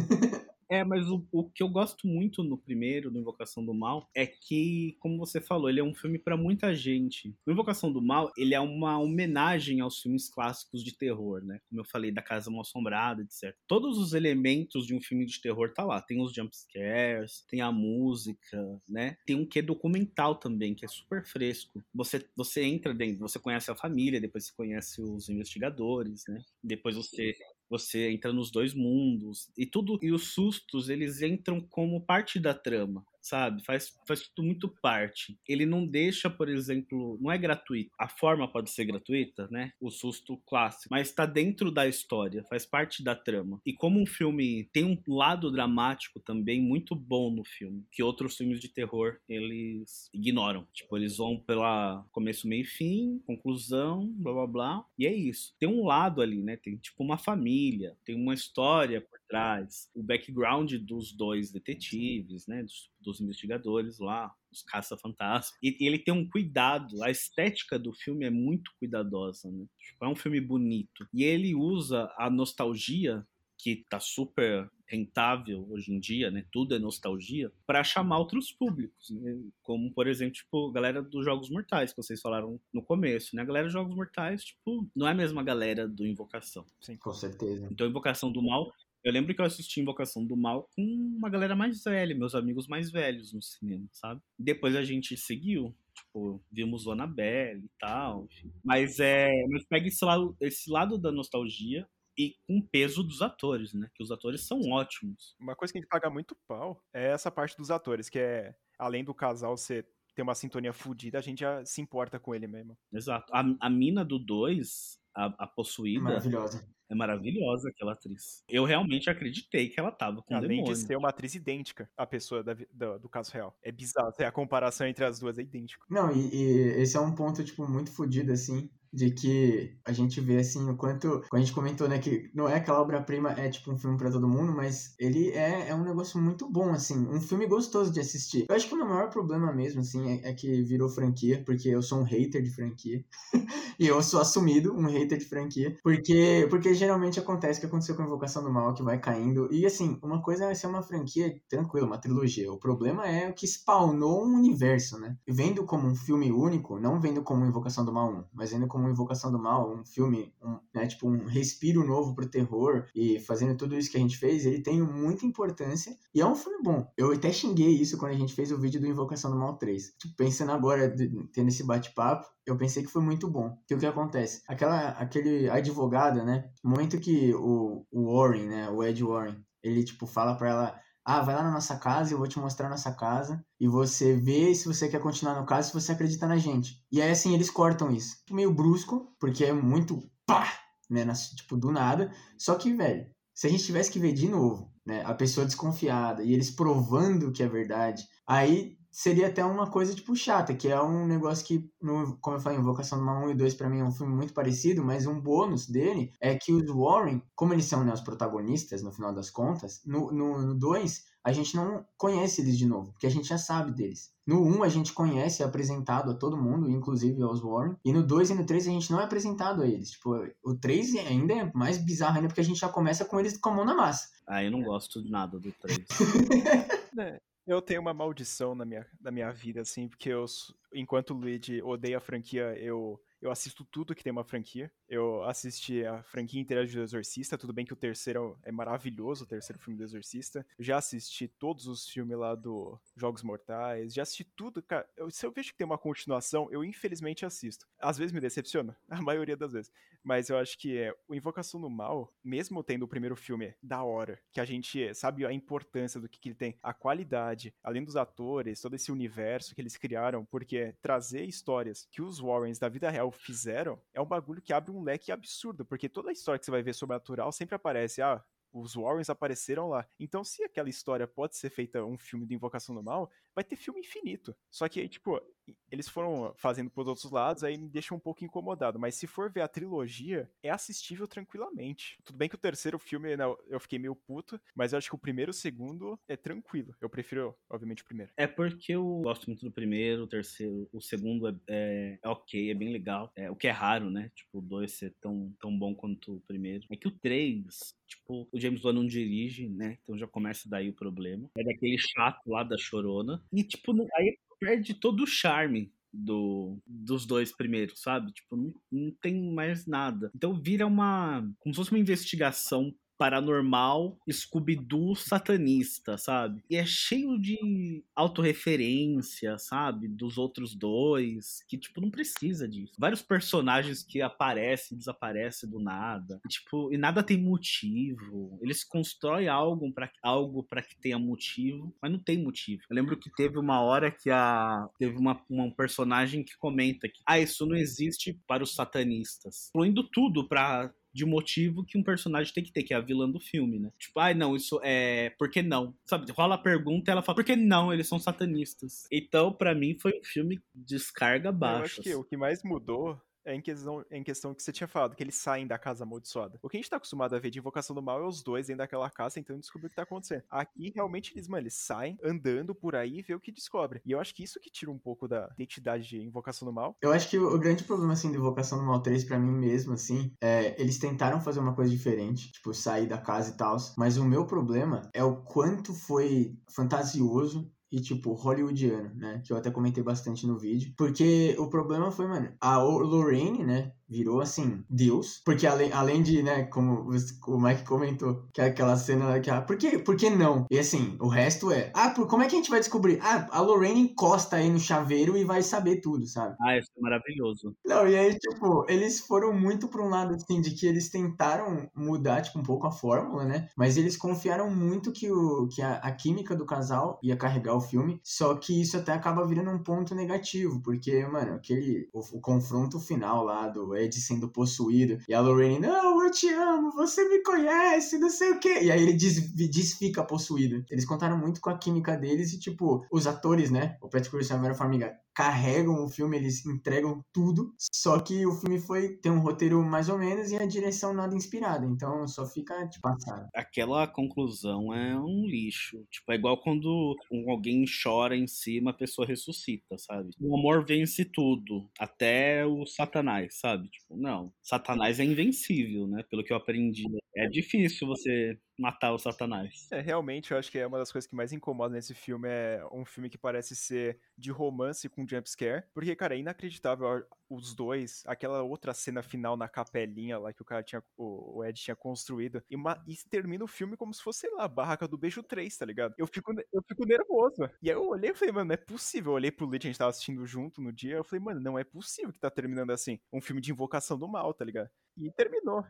[0.70, 4.26] É, mas o, o que eu gosto muito no primeiro, no Invocação do Mal, é
[4.26, 7.34] que, como você falou, ele é um filme para muita gente.
[7.46, 11.60] No Invocação do Mal, ele é uma homenagem aos filmes clássicos de terror, né?
[11.68, 13.54] Como eu falei, da Casa Mal Assombrada, etc.
[13.68, 16.00] Todos os elementos de um filme de terror tá lá.
[16.00, 19.16] Tem os jumpscares, tem a música, né?
[19.26, 21.82] Tem um quê documental também, que é super fresco.
[21.94, 26.42] Você, você entra dentro, você conhece a família, depois você conhece os investigadores, né?
[26.62, 27.34] Depois você
[27.68, 32.54] você entra nos dois mundos e tudo e os sustos eles entram como parte da
[32.54, 33.64] trama sabe?
[33.64, 35.38] Faz, faz tudo muito parte.
[35.48, 37.90] Ele não deixa, por exemplo, não é gratuito.
[37.98, 39.72] A forma pode ser gratuita, né?
[39.80, 43.60] O susto clássico, mas está dentro da história, faz parte da trama.
[43.64, 48.36] E como um filme tem um lado dramático também muito bom no filme, que outros
[48.36, 50.66] filmes de terror eles ignoram.
[50.72, 55.54] Tipo, eles vão pela começo, meio e fim, conclusão, blá blá blá, e é isso.
[55.58, 56.56] Tem um lado ali, né?
[56.56, 62.62] Tem tipo uma família, tem uma história por trás, o background dos dois detetives, né?
[62.62, 65.52] Dos, dos investigadores lá, os caça-fantasmas.
[65.60, 69.66] E, e, ele tem um cuidado, a estética do filme é muito cuidadosa, né?
[69.80, 71.08] Tipo, é um filme bonito.
[71.12, 73.26] E ele usa a nostalgia
[73.58, 76.44] que tá super rentável hoje em dia, né?
[76.52, 79.36] Tudo é nostalgia, para chamar outros públicos, né?
[79.62, 83.42] como por exemplo, tipo, a galera dos Jogos Mortais que vocês falaram no começo, né?
[83.42, 86.64] A galera dos Jogos Mortais, tipo, não é a mesma galera do Invocação.
[86.80, 87.66] Sim, com certeza.
[87.70, 88.70] Então, Invocação do Mal
[89.04, 92.66] eu lembro que eu assisti Invocação do Mal com uma galera mais velha, meus amigos
[92.66, 94.22] mais velhos no cinema, sabe?
[94.38, 98.50] Depois a gente seguiu, tipo, vimos o Annabelle e tal, enfim.
[98.64, 99.30] Mas é.
[99.50, 101.86] Mas pega esse lado, esse lado da nostalgia
[102.16, 103.90] e com o peso dos atores, né?
[103.94, 105.36] Que os atores são ótimos.
[105.38, 108.54] Uma coisa que a gente paga muito pau é essa parte dos atores, que é,
[108.78, 112.46] além do casal ser ter uma sintonia fodida, a gente já se importa com ele
[112.46, 112.78] mesmo.
[112.92, 113.34] Exato.
[113.34, 116.04] A, a mina do 2, a, a possuída.
[116.04, 118.42] Maravilhosa É maravilhosa aquela atriz.
[118.48, 120.72] Eu realmente acreditei que ela tava com Além demônio.
[120.74, 123.56] de ser uma atriz idêntica à pessoa da do, do caso real.
[123.62, 124.12] É bizarro.
[124.18, 125.86] A comparação entre as duas é idêntico.
[125.88, 126.42] Não, e, e
[126.82, 130.76] esse é um ponto, tipo, muito fodido, assim, de que a gente vê, assim, o
[130.76, 131.22] quanto...
[131.28, 134.10] Quando a gente comentou, né, que não é aquela obra-prima, é, tipo, um filme pra
[134.10, 138.00] todo mundo, mas ele é, é um negócio muito bom, assim, um filme gostoso de
[138.00, 138.46] assistir.
[138.48, 141.68] Eu acho que o meu maior problema mesmo, assim, é, é que virou franquia, porque
[141.68, 143.04] eu sou um hater de franquia.
[143.78, 147.96] e eu sou assumido um hater de franquia, porque, porque geralmente acontece o que aconteceu
[147.96, 149.48] com a Invocação do Mal, que vai caindo.
[149.52, 152.52] E, assim, uma coisa é ser uma franquia tranquila, uma trilogia.
[152.52, 155.16] O problema é o que spawnou um universo, né?
[155.26, 158.83] Vendo como um filme único, não vendo como Invocação do Mal 1, mas vendo como
[158.90, 163.56] Invocação do Mal, um filme, um, né, tipo, um respiro novo pro terror, e fazendo
[163.56, 166.86] tudo isso que a gente fez, ele tem muita importância, e é um filme bom.
[166.96, 169.94] Eu até xinguei isso quando a gente fez o vídeo do Invocação do Mal 3.
[169.98, 170.94] Tipo, pensando agora,
[171.32, 173.56] tendo esse bate-papo, eu pensei que foi muito bom.
[173.66, 174.42] Que o que acontece?
[174.48, 176.50] Aquela, aquele advogado, né?
[176.62, 178.70] No momento que o, o Warren, né?
[178.70, 182.18] O Ed Warren, ele, tipo, fala pra ela, ah, vai lá na nossa casa, eu
[182.18, 185.68] vou te mostrar a nossa casa, e você vê se você quer continuar no caso,
[185.68, 186.82] se você acredita na gente.
[186.90, 188.16] E aí, assim, eles cortam isso.
[188.30, 190.48] Meio brusco, porque é muito pá,
[190.88, 191.04] né?
[191.36, 192.10] Tipo, do nada.
[192.38, 195.02] Só que, velho, se a gente tivesse que ver de novo, né?
[195.04, 200.14] A pessoa desconfiada e eles provando que é verdade, aí seria até uma coisa, tipo,
[200.14, 203.34] chata, que é um negócio que, no, como eu falei, Invocação do Mal 1 e
[203.34, 206.64] 2 pra mim é um filme muito parecido, mas um bônus dele é que os
[206.70, 210.54] Warren, como eles são né, os protagonistas, no final das contas, no 2 no, no
[210.54, 214.12] dois, a gente não conhece eles de novo, porque a gente já sabe deles.
[214.24, 217.76] No 1 a gente conhece, é apresentado a todo mundo, inclusive aos Warren.
[217.84, 219.90] E no 2 e no 3 a gente não é apresentado a eles.
[219.90, 223.36] Tipo, o 3 ainda é mais bizarro ainda, porque a gente já começa com eles
[223.36, 224.08] com a mão na massa.
[224.26, 225.78] Ah, eu não gosto de nada do 3.
[226.96, 230.24] É, eu tenho uma maldição na minha, na minha vida, assim, porque eu,
[230.72, 234.70] enquanto o Luigi odeia a franquia, eu, eu assisto tudo que tem uma franquia.
[234.88, 239.26] Eu assisti a franquia inteira de Exorcista, tudo bem que o terceiro é maravilhoso, o
[239.26, 240.46] terceiro filme do Exorcista.
[240.58, 244.88] Já assisti todos os filmes lá do Jogos Mortais, já assisti tudo, cara.
[244.96, 247.66] Eu- se eu vejo que tem uma continuação, eu infelizmente assisto.
[247.80, 249.72] Às vezes me decepciona, a maioria das vezes.
[250.02, 253.82] Mas eu acho que é, o Invocação do Mal, mesmo tendo o primeiro filme da
[253.82, 257.82] hora, que a gente sabe a importância do que, que ele tem, a qualidade, além
[257.82, 262.68] dos atores, todo esse universo que eles criaram, porque trazer histórias que os Warrens da
[262.68, 266.38] vida real fizeram é um bagulho que abre um leque absurdo, porque toda a história
[266.38, 268.22] que você vai ver sobrenatural sempre aparece, ah,
[268.54, 269.86] os Warrens apareceram lá.
[269.98, 273.56] Então, se aquela história pode ser feita um filme de Invocação do Mal, vai ter
[273.56, 274.34] filme infinito.
[274.48, 275.20] Só que aí, tipo,
[275.70, 278.78] eles foram fazendo por outros lados, aí me deixa um pouco incomodado.
[278.78, 281.98] Mas se for ver a trilogia, é assistível tranquilamente.
[282.04, 284.94] Tudo bem que o terceiro filme né, eu fiquei meio puto, mas eu acho que
[284.94, 286.74] o primeiro e o segundo é tranquilo.
[286.80, 288.12] Eu prefiro, obviamente, o primeiro.
[288.16, 292.50] É porque eu gosto muito do primeiro, o terceiro, o segundo é, é, é ok,
[292.50, 293.10] é bem legal.
[293.16, 294.10] É, o que é raro, né?
[294.14, 296.64] Tipo, o dois ser tão, tão bom quanto o primeiro.
[296.70, 299.78] É que o três, tipo, o James Wan não dirige, né?
[299.82, 301.30] Então já começa daí o problema.
[301.36, 303.22] É daquele chato lá da chorona.
[303.32, 305.72] E, tipo, aí perde todo o charme.
[305.96, 308.10] Do, dos dois primeiros, sabe?
[308.10, 310.10] Tipo, não, não tem mais nada.
[310.12, 311.22] Então vira uma.
[311.38, 316.42] como se fosse uma investigação paranormal Scooby-Doo satanista, sabe?
[316.50, 319.88] E é cheio de autorreferência, sabe?
[319.88, 322.74] Dos outros dois, que, tipo, não precisa disso.
[322.78, 326.20] Vários personagens que aparecem e desaparecem do nada.
[326.24, 328.38] E, tipo, e nada tem motivo.
[328.42, 332.62] Eles constroem algo para algo para que tenha motivo, mas não tem motivo.
[332.70, 336.88] Eu lembro que teve uma hora que a teve uma, uma- um personagem que comenta
[336.88, 339.48] que ah, isso não existe para os satanistas.
[339.50, 343.10] Incluindo tudo pra de motivo que um personagem tem que ter, que é a vilã
[343.10, 343.72] do filme, né?
[343.78, 345.10] Tipo, ai, não, isso é.
[345.18, 345.74] Por que não?
[345.84, 346.10] Sabe?
[346.12, 347.72] Rola a pergunta e ela fala, por que não?
[347.72, 348.86] Eles são satanistas.
[348.92, 351.64] Então, pra mim, foi um filme descarga Eu baixa.
[351.64, 355.02] acho que o que mais mudou em questão, em questão que você tinha falado, que
[355.02, 356.38] eles saem da casa amaldiçoada.
[356.42, 358.46] O que a gente tá acostumado a ver de Invocação do Mal é os dois
[358.46, 360.22] dentro daquela casa tentando descobrir o que tá acontecendo.
[360.30, 363.80] Aqui, realmente, eles, mano, eles saem andando por aí e vê o que descobre.
[363.84, 366.76] E eu acho que isso que tira um pouco da identidade de Invocação do Mal.
[366.82, 369.32] Eu acho que o, o grande problema, assim, do Invocação do Mal 3, pra mim
[369.32, 373.56] mesmo, assim, é eles tentaram fazer uma coisa diferente, tipo, sair da casa e tal,
[373.76, 379.20] mas o meu problema é o quanto foi fantasioso e, tipo, hollywoodiano, né?
[379.24, 380.72] Que eu até comentei bastante no vídeo.
[380.76, 383.72] Porque o problema foi, mano, a Lorraine, né?
[383.94, 385.22] Virou, assim, Deus.
[385.24, 386.90] Porque além, além de, né, como
[387.28, 390.46] o Mike comentou, que é aquela cena lá que, ah, por que, por que não?
[390.50, 392.98] E assim, o resto é, ah, por, como é que a gente vai descobrir?
[393.00, 396.34] Ah, a Lorraine encosta aí no chaveiro e vai saber tudo, sabe?
[396.42, 397.54] Ah, isso é maravilhoso.
[397.64, 401.70] Não, e aí, tipo, eles foram muito pra um lado, assim, de que eles tentaram
[401.72, 403.48] mudar, tipo, um pouco a fórmula, né?
[403.56, 407.60] Mas eles confiaram muito que, o, que a, a química do casal ia carregar o
[407.60, 412.20] filme, só que isso até acaba virando um ponto negativo, porque, mano, aquele, o, o
[412.20, 414.98] confronto final lá do Ed sendo possuído.
[415.08, 418.60] E a Lorraine, não, eu te amo, você me conhece, não sei o quê.
[418.62, 420.64] E aí ele diz, diz fica possuído.
[420.70, 423.76] Eles contaram muito com a química deles e, tipo, os atores, né?
[423.80, 427.54] O Patrick Wilson e a Vera Farmiga carregam o filme, eles entregam tudo.
[427.72, 431.14] Só que o filme foi tem um roteiro mais ou menos e a direção nada
[431.14, 431.64] inspirada.
[431.66, 433.28] Então só fica de passar.
[433.34, 435.84] Aquela conclusão é um lixo.
[435.90, 436.96] Tipo, é igual quando
[437.28, 440.10] alguém chora em cima, a pessoa ressuscita, sabe?
[440.20, 443.68] O amor vence tudo, até o Satanás, sabe?
[443.68, 444.32] Tipo, não.
[444.42, 446.02] Satanás é invencível, né?
[446.10, 446.84] Pelo que eu aprendi.
[447.16, 449.68] É difícil você matar o Satanás.
[449.70, 452.62] É, realmente, eu acho que é uma das coisas que mais incomoda nesse filme é
[452.72, 455.64] um filme que parece ser de romance com jumpscare.
[455.72, 460.44] Porque, cara, é inacreditável os dois, aquela outra cena final na capelinha lá que o
[460.44, 464.20] cara tinha, o, Ed tinha construído, e, uma, e termina o filme como se fosse,
[464.20, 465.94] sei lá, a barraca do beijo 3, tá ligado?
[465.98, 467.48] Eu fico, eu fico nervoso.
[467.62, 469.12] E aí eu olhei e falei, mano, não é possível.
[469.12, 471.58] Eu olhei pro Lit, a gente tava assistindo junto no dia, eu falei, mano, não
[471.58, 472.98] é possível que tá terminando assim.
[473.12, 474.70] Um filme de invocação do mal, tá ligado?
[474.96, 475.64] E terminou.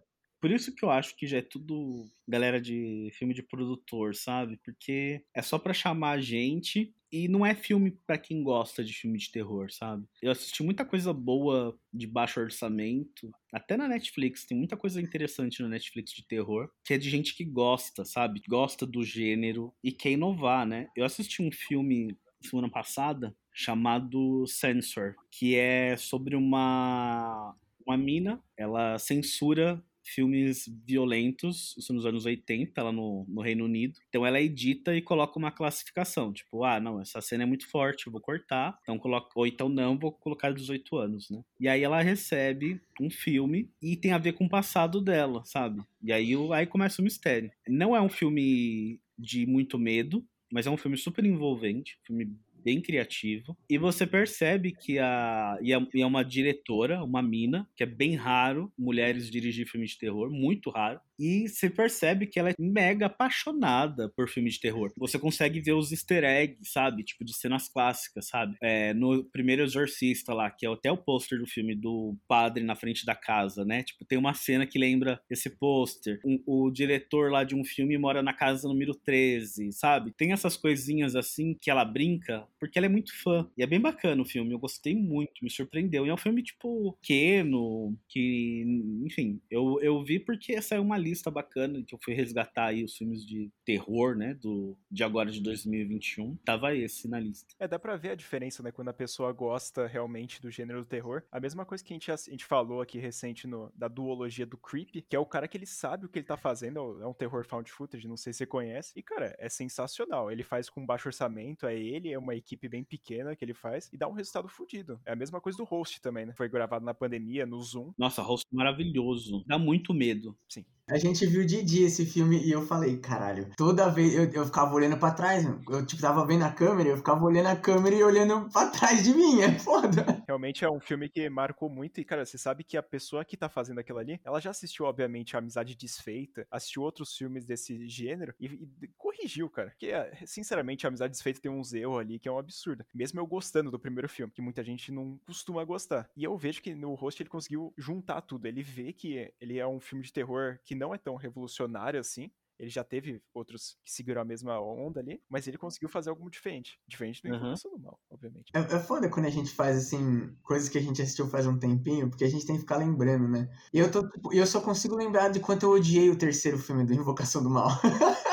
[0.45, 4.59] Por isso que eu acho que já é tudo galera de filme de produtor, sabe?
[4.63, 8.93] Porque é só para chamar a gente e não é filme para quem gosta de
[8.93, 10.07] filme de terror, sabe?
[10.21, 15.63] Eu assisti muita coisa boa de baixo orçamento, até na Netflix, tem muita coisa interessante
[15.63, 18.43] na Netflix de terror, que é de gente que gosta, sabe?
[18.47, 20.89] Gosta do gênero e quer inovar, né?
[20.95, 28.99] Eu assisti um filme semana passada chamado Censor, que é sobre uma uma mina, ela
[28.99, 33.99] censura filmes violentos, isso nos anos 80, lá no, no Reino Unido.
[34.09, 38.11] Então ela edita e coloca uma classificação, tipo, ah, não, essa cena é muito forte,
[38.11, 41.43] vou cortar, então coloca, ou então não, vou colocar 18 anos, né?
[41.59, 45.83] E aí ela recebe um filme e tem a ver com o passado dela, sabe?
[46.03, 47.51] E aí, aí começa o mistério.
[47.67, 52.81] Não é um filme de muito medo, mas é um filme super envolvente, filme bem
[52.81, 53.57] criativo.
[53.69, 55.59] E você percebe que a.
[55.61, 59.99] E é, é uma diretora, uma mina, que é bem raro mulheres dirigir filme de
[59.99, 61.01] terror, muito raro.
[61.19, 64.93] E você percebe que ela é mega apaixonada por filme de terror.
[64.97, 67.05] Você consegue ver os easter eggs, sabe?
[67.05, 68.57] Tipo, de cenas clássicas, sabe?
[68.61, 72.75] É, no primeiro Exorcista lá, que é até o pôster do filme do padre na
[72.75, 73.83] frente da casa, né?
[73.83, 76.21] Tipo, tem uma cena que lembra esse pôster.
[76.25, 80.13] Um, o diretor lá de um filme mora na casa número 13, sabe?
[80.17, 83.49] Tem essas coisinhas assim que ela brinca, porque ela é muito fã.
[83.57, 84.53] E é bem bacana o filme.
[84.53, 86.07] Eu gostei muito, me surpreendeu.
[86.07, 88.65] E é um filme, tipo, pequeno, que,
[89.05, 92.97] enfim, eu, eu vi porque é uma lista bacana que eu fui resgatar aí os
[92.97, 96.37] filmes de terror, né, do, de agora de 2021.
[96.37, 97.55] Tava esse na lista.
[97.59, 100.87] É, dá pra ver a diferença, né, quando a pessoa gosta realmente do gênero do
[100.87, 101.23] terror.
[101.31, 104.57] A mesma coisa que a gente, a gente falou aqui recente no, da duologia do
[104.57, 107.15] Creep, que é o cara que ele sabe o que ele tá fazendo, é um
[107.15, 108.93] terror found footage, não sei se você conhece.
[108.97, 110.31] E, cara, é sensacional.
[110.31, 113.91] Ele faz com baixo orçamento, é ele, é uma equipe bem pequena que ele faz
[113.93, 115.01] e dá um resultado fodido.
[115.05, 116.35] É a mesma coisa do Host também, né?
[116.37, 117.93] Foi gravado na pandemia, no Zoom.
[117.99, 119.45] Nossa, Host maravilhoso.
[119.47, 120.37] Dá muito medo.
[120.49, 120.65] Sim.
[120.87, 124.45] A gente viu de dia esse filme e eu falei, caralho, toda vez eu, eu
[124.45, 127.97] ficava olhando pra trás, eu tipo tava vendo a câmera, eu ficava olhando a câmera
[127.97, 130.23] e olhando pra trás de mim, é foda.
[130.29, 133.35] Realmente é um filme que marcou muito e, cara, você sabe que a pessoa que
[133.35, 137.89] tá fazendo aquilo ali, ela já assistiu, obviamente, a Amizade Desfeita, assistiu outros filmes desse
[137.89, 138.47] gênero e,
[138.83, 139.71] e corrigiu, cara.
[139.71, 139.91] Porque,
[140.27, 142.85] sinceramente, a Amizade Desfeita tem uns erros ali que é um absurdo.
[142.95, 146.11] Mesmo eu gostando do primeiro filme, que muita gente não costuma gostar.
[146.15, 148.47] E eu vejo que no rosto ele conseguiu juntar tudo.
[148.47, 152.01] Ele vê que ele é um filme de terror que que não é tão revolucionário
[152.01, 152.31] assim.
[152.57, 156.31] Ele já teve outros que seguiram a mesma onda ali, mas ele conseguiu fazer algo
[156.31, 156.79] diferente.
[156.87, 157.53] Diferente do uhum.
[157.53, 158.53] do Mal, obviamente.
[158.55, 161.59] É, é foda quando a gente faz, assim, coisas que a gente assistiu faz um
[161.59, 163.49] tempinho, porque a gente tem que ficar lembrando, né?
[163.73, 166.85] E eu, tô, tipo, eu só consigo lembrar de quanto eu odiei o terceiro filme
[166.85, 167.69] do Invocação do Mal.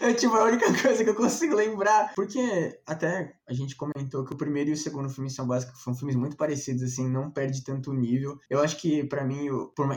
[0.00, 2.14] É tipo a única coisa que eu consigo lembrar.
[2.14, 5.94] Porque até a gente comentou que o primeiro e o segundo filme são básicos, são
[5.94, 8.38] filmes muito parecidos, assim, não perde tanto nível.
[8.48, 9.48] Eu acho que para mim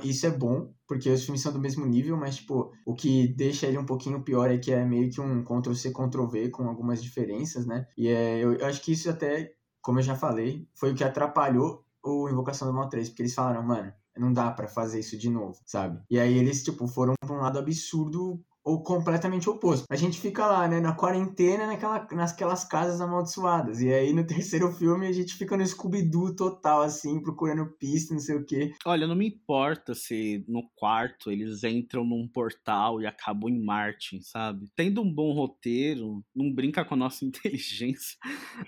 [0.03, 3.67] isso é bom, porque os filmes são do mesmo nível, mas tipo, o que deixa
[3.67, 6.67] ele um pouquinho pior é que é meio que um Ctrl C, Ctrl V com
[6.67, 7.87] algumas diferenças, né?
[7.97, 11.03] E é, eu, eu acho que isso até, como eu já falei, foi o que
[11.03, 15.17] atrapalhou o Invocação do Mal 3, porque eles falaram, mano, não dá para fazer isso
[15.17, 16.01] de novo, sabe?
[16.09, 19.85] E aí eles, tipo, foram pra um lado absurdo ou completamente oposto.
[19.89, 23.79] A gente fica lá, né, na quarentena, naquela, naquelas casas amaldiçoadas.
[23.79, 28.19] E aí no terceiro filme a gente fica no Scooby-Doo total, assim, procurando pista, não
[28.19, 28.73] sei o quê.
[28.85, 34.21] Olha, não me importa se no quarto eles entram num portal e acabam em Marte,
[34.21, 34.67] sabe?
[34.75, 38.17] Tendo um bom roteiro, não brinca com a nossa inteligência.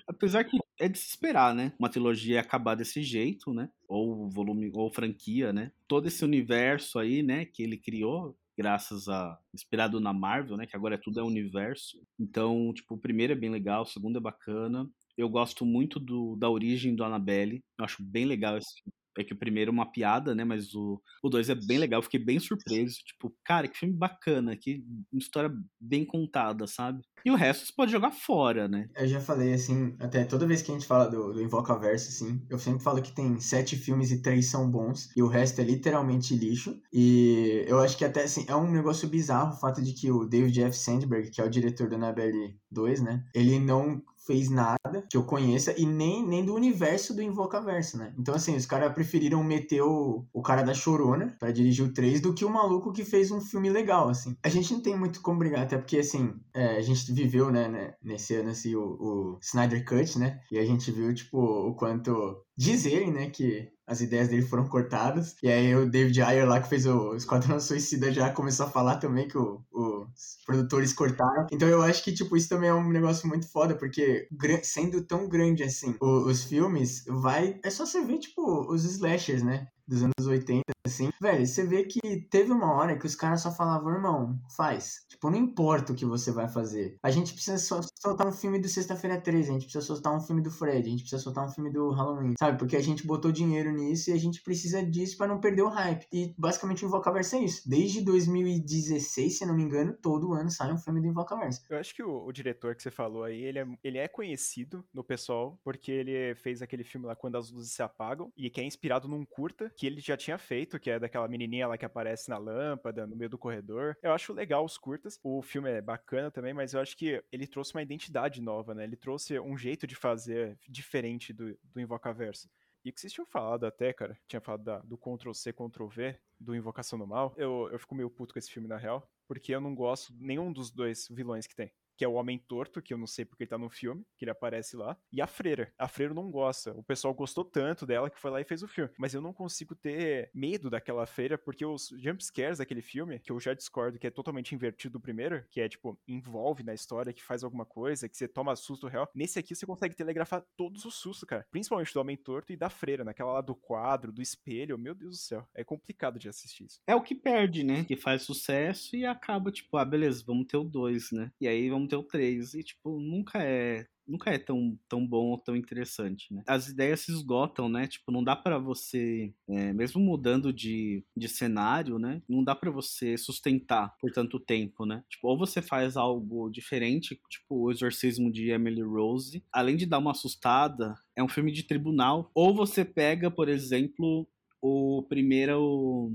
[0.07, 1.73] Apesar que é de se esperar, né?
[1.77, 3.69] Uma trilogia acabar desse jeito, né?
[3.85, 5.73] Ou volume, ou franquia, né?
[5.89, 10.75] Todo esse universo aí, né, que ele criou, graças a inspirado na Marvel, né, que
[10.75, 11.97] agora é tudo é universo.
[12.19, 14.85] Então, tipo, o primeiro é bem legal, o segundo é bacana.
[15.17, 17.63] Eu gosto muito do, da origem do Annabelle.
[17.77, 18.98] Eu acho bem legal esse filme.
[19.17, 20.43] É que o primeiro é uma piada, né?
[20.43, 22.01] Mas o, o dois é bem legal.
[22.01, 22.97] Fiquei bem surpreso.
[23.05, 27.01] Tipo, cara, que filme bacana, que história bem contada, sabe?
[27.25, 28.87] E o resto você pode jogar fora, né?
[28.95, 32.41] Eu já falei, assim, até toda vez que a gente fala do, do Invocaverso, assim,
[32.49, 35.63] eu sempre falo que tem sete filmes e três são bons, e o resto é
[35.63, 36.79] literalmente lixo.
[36.93, 40.25] E eu acho que até, assim, é um negócio bizarro o fato de que o
[40.25, 40.77] David F.
[40.77, 45.23] Sandberg, que é o diretor do Annabelle 2, né, ele não fez nada que eu
[45.23, 48.13] conheça e nem, nem do universo do Invocaverso, né?
[48.15, 52.21] Então, assim, os caras preferiram meter o, o cara da Chorona para dirigir o 3
[52.21, 54.37] do que o maluco que fez um filme legal, assim.
[54.43, 57.67] A gente não tem muito como brigar, até porque, assim, é, a gente viveu, né,
[57.67, 60.39] né nesse ano, assim, o, o Snyder Cut, né?
[60.51, 65.35] E a gente viu, tipo, o quanto dizerem, né, que as ideias dele foram cortadas.
[65.41, 68.97] E aí o David Ayer lá que fez o Esquadrão Suicida já começou a falar
[68.97, 71.47] também que o, os produtores cortaram.
[71.51, 74.27] Então eu acho que, tipo, isso também é um negócio muito foda, porque
[74.61, 77.59] sendo tão grande assim, os, os filmes, vai...
[77.63, 79.67] É só você ver, tipo, os slashers, né?
[79.87, 81.09] Dos anos 80, assim.
[81.21, 85.05] Velho, você vê que teve uma hora que os caras só falavam, irmão, faz.
[85.09, 86.97] Tipo, não importa o que você vai fazer.
[87.03, 87.57] A gente precisa
[88.01, 90.91] soltar um filme do Sexta-feira 13, a gente precisa soltar um filme do Fred, a
[90.91, 92.57] gente precisa soltar um filme do Halloween, sabe?
[92.57, 95.69] Porque a gente botou dinheiro nisso e a gente precisa disso para não perder o
[95.69, 96.05] hype.
[96.11, 97.69] E basicamente o Invocaverse é isso.
[97.69, 101.61] Desde 2016, se não me engano, todo ano sai um filme do Invocaverse.
[101.69, 104.83] Eu acho que o, o diretor que você falou aí, ele é, ele é conhecido
[104.93, 108.61] no pessoal, porque ele fez aquele filme lá Quando as Luzes Se Apagam, e que
[108.61, 111.85] é inspirado num curta que ele já tinha feito, que é daquela menininha lá que
[111.85, 113.97] aparece na lâmpada, no meio do corredor.
[114.01, 115.19] Eu acho legal os curtas.
[115.23, 118.83] O filme é bacana também, mas eu acho que ele trouxe uma identidade nova, né?
[118.83, 122.49] Ele trouxe um jeito de fazer diferente do, do Invocaverso.
[122.83, 126.97] E que vocês tinham falado até, cara, tinha falado da, do Ctrl-C, Ctrl-V, do Invocação
[126.97, 127.33] do Mal.
[127.35, 130.51] Eu, eu fico meio puto com esse filme, na real, porque eu não gosto nenhum
[130.51, 133.43] dos dois vilões que tem que é o Homem Torto, que eu não sei porque
[133.43, 135.73] ele tá no filme, que ele aparece lá, e a Freira.
[135.77, 136.71] A Freira não gosta.
[136.71, 138.89] O pessoal gostou tanto dela que foi lá e fez o filme.
[138.97, 143.37] Mas eu não consigo ter medo daquela Freira, porque os jumpscares daquele filme, que eu
[143.37, 147.21] já discordo que é totalmente invertido do primeiro, que é tipo, envolve na história, que
[147.21, 149.09] faz alguma coisa, que você toma susto real.
[149.13, 151.45] Nesse aqui você consegue telegrafar todos os sustos, cara.
[151.51, 154.77] Principalmente do Homem Torto e da Freira, naquela lá do quadro, do espelho.
[154.77, 155.45] Meu Deus do céu.
[155.53, 156.79] É complicado de assistir isso.
[156.87, 157.83] É o que perde, né?
[157.83, 161.31] Que faz sucesso e acaba, tipo, ah, beleza, vamos ter o 2, né?
[161.41, 165.37] E aí vamos o 3 e, tipo, nunca é nunca é tão, tão bom ou
[165.37, 166.41] tão interessante, né?
[166.47, 167.87] As ideias se esgotam, né?
[167.87, 172.21] Tipo, não dá para você, é, mesmo mudando de, de cenário, né?
[172.27, 175.03] Não dá para você sustentar por tanto tempo, né?
[175.07, 179.99] Tipo, ou você faz algo diferente, tipo o Exorcismo de Emily Rose, além de dar
[179.99, 184.27] uma assustada, é um filme de tribunal, ou você pega, por exemplo,
[184.61, 186.11] o primeiro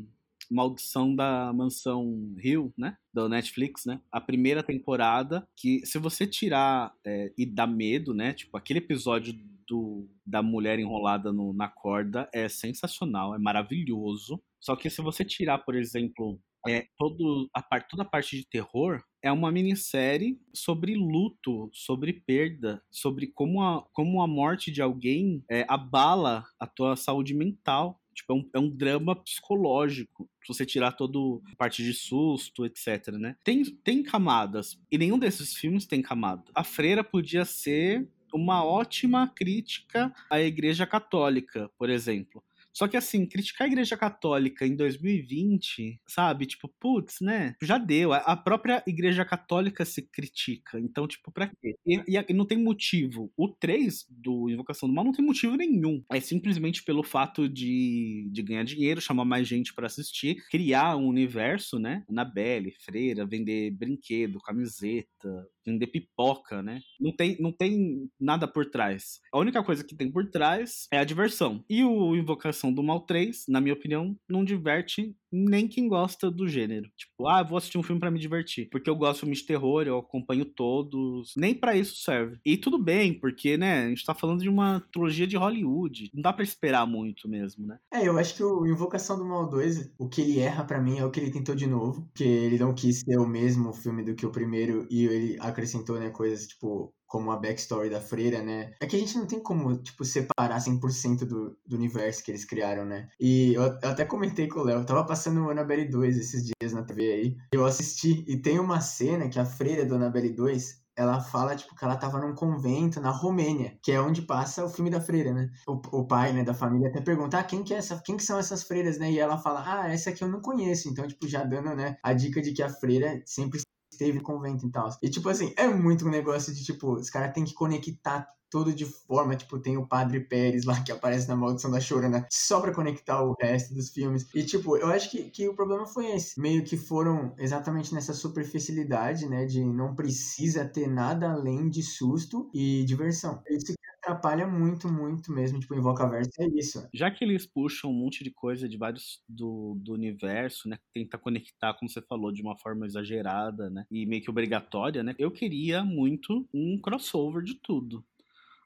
[0.51, 2.97] Maldição da Mansão Hill, né?
[3.13, 4.01] Da Netflix, né?
[4.11, 8.33] A primeira temporada, que se você tirar é, e dá medo, né?
[8.33, 9.35] Tipo, aquele episódio
[9.67, 14.43] do, da mulher enrolada no, na corda é sensacional, é maravilhoso.
[14.61, 18.47] Só que se você tirar, por exemplo, é, todo a parte, toda a parte de
[18.49, 24.83] terror, é uma minissérie sobre luto, sobre perda, sobre como a, como a morte de
[24.83, 28.01] alguém é, abala a tua saúde mental.
[28.15, 30.29] Tipo, é um, é um drama psicológico.
[30.43, 31.19] Se você tirar toda
[31.53, 33.37] a parte de susto, etc, né?
[33.43, 34.79] Tem, tem camadas.
[34.91, 36.45] E nenhum desses filmes tem camada.
[36.55, 42.43] A Freira podia ser uma ótima crítica à Igreja Católica, por exemplo.
[42.75, 46.47] Só que, assim, criticar a Igreja Católica em 2020, sabe?
[46.47, 47.55] Tipo, putz, né?
[47.63, 48.13] Já deu.
[48.13, 50.81] A própria Igreja Católica se critica.
[50.81, 51.77] Então, tipo, pra quê?
[51.87, 53.33] E, e, não tem motivo.
[53.37, 56.03] O 3 do Invocação do Mal não tem motivo nenhum.
[56.11, 61.07] É simplesmente pelo fato de, de ganhar dinheiro, chamar mais gente para assistir, criar um
[61.07, 62.05] universo, né?
[62.09, 66.81] Anabelle, Freira, vender brinquedo, camiseta, vender pipoca, né?
[67.01, 69.21] Não tem, não tem nada por trás.
[69.33, 71.65] A única coisa que tem por trás é a diversão.
[71.69, 76.49] E o Invocação do Mal 3, na minha opinião, não diverte nem quem gosta do
[76.49, 76.89] gênero.
[76.97, 78.69] Tipo, ah, vou assistir um filme para me divertir.
[78.71, 81.33] Porque eu gosto de filme de terror, eu acompanho todos.
[81.37, 82.39] Nem para isso serve.
[82.45, 86.11] E tudo bem, porque, né, a gente tá falando de uma trilogia de Hollywood.
[86.15, 87.79] Não dá para esperar muito mesmo, né?
[87.93, 90.99] É, eu acho que o Invocação do Mal 2, o que ele erra para mim
[90.99, 92.09] é o que ele tentou de novo.
[92.15, 95.99] Que ele não quis ser o mesmo filme do que o primeiro e ele acrescentou,
[95.99, 98.73] né, coisas tipo como a backstory da freira, né?
[98.81, 102.45] É que a gente não tem como, tipo, separar 100% do, do universo que eles
[102.45, 103.09] criaram, né?
[103.21, 106.73] E eu, eu até comentei com o Léo, tava passando o Annabelle 2 esses dias
[106.73, 110.83] na TV aí, eu assisti, e tem uma cena que a freira do Annabelle 2,
[110.97, 114.69] ela fala, tipo, que ela tava num convento na Romênia, que é onde passa o
[114.69, 115.51] filme da freira, né?
[115.69, 118.25] O, o pai, né, da família até pergunta, ah, quem que é essa, quem que
[118.25, 119.09] são essas freiras, né?
[119.09, 120.89] E ela fala, ah, essa aqui eu não conheço.
[120.89, 123.61] Então, tipo, já dando, né, a dica de que a freira sempre
[123.95, 124.89] esteve no convento e tal.
[125.03, 128.73] E, tipo assim, é muito um negócio de, tipo, os caras têm que conectar todo
[128.73, 132.61] de forma, tipo, tem o Padre Pérez lá que aparece na Maldição da Chorona, só
[132.61, 134.29] pra conectar o resto dos filmes.
[134.33, 136.41] E, tipo, eu acho que, que o problema foi esse.
[136.41, 142.49] Meio que foram exatamente nessa superficialidade, né, de não precisa ter nada além de susto
[142.55, 143.43] e diversão.
[143.51, 146.87] Isso que atrapalha muito, muito mesmo, tipo, Invocaverso é isso.
[146.93, 151.17] Já que eles puxam um monte de coisa de vários do, do universo, né, tenta
[151.17, 155.31] conectar, como você falou, de uma forma exagerada, né, e meio que obrigatória, né, eu
[155.31, 158.05] queria muito um crossover de tudo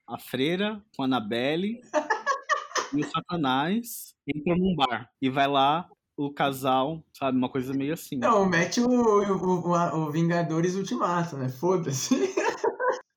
[0.08, 1.80] a freira com a Annabelle
[2.94, 5.10] e o Satanás entram num bar.
[5.20, 5.86] E vai lá
[6.16, 7.36] o casal, sabe?
[7.36, 8.16] Uma coisa meio assim.
[8.16, 11.50] Não, mete o, o, o, o Vingadores Ultimato, né?
[11.50, 12.14] Foda-se.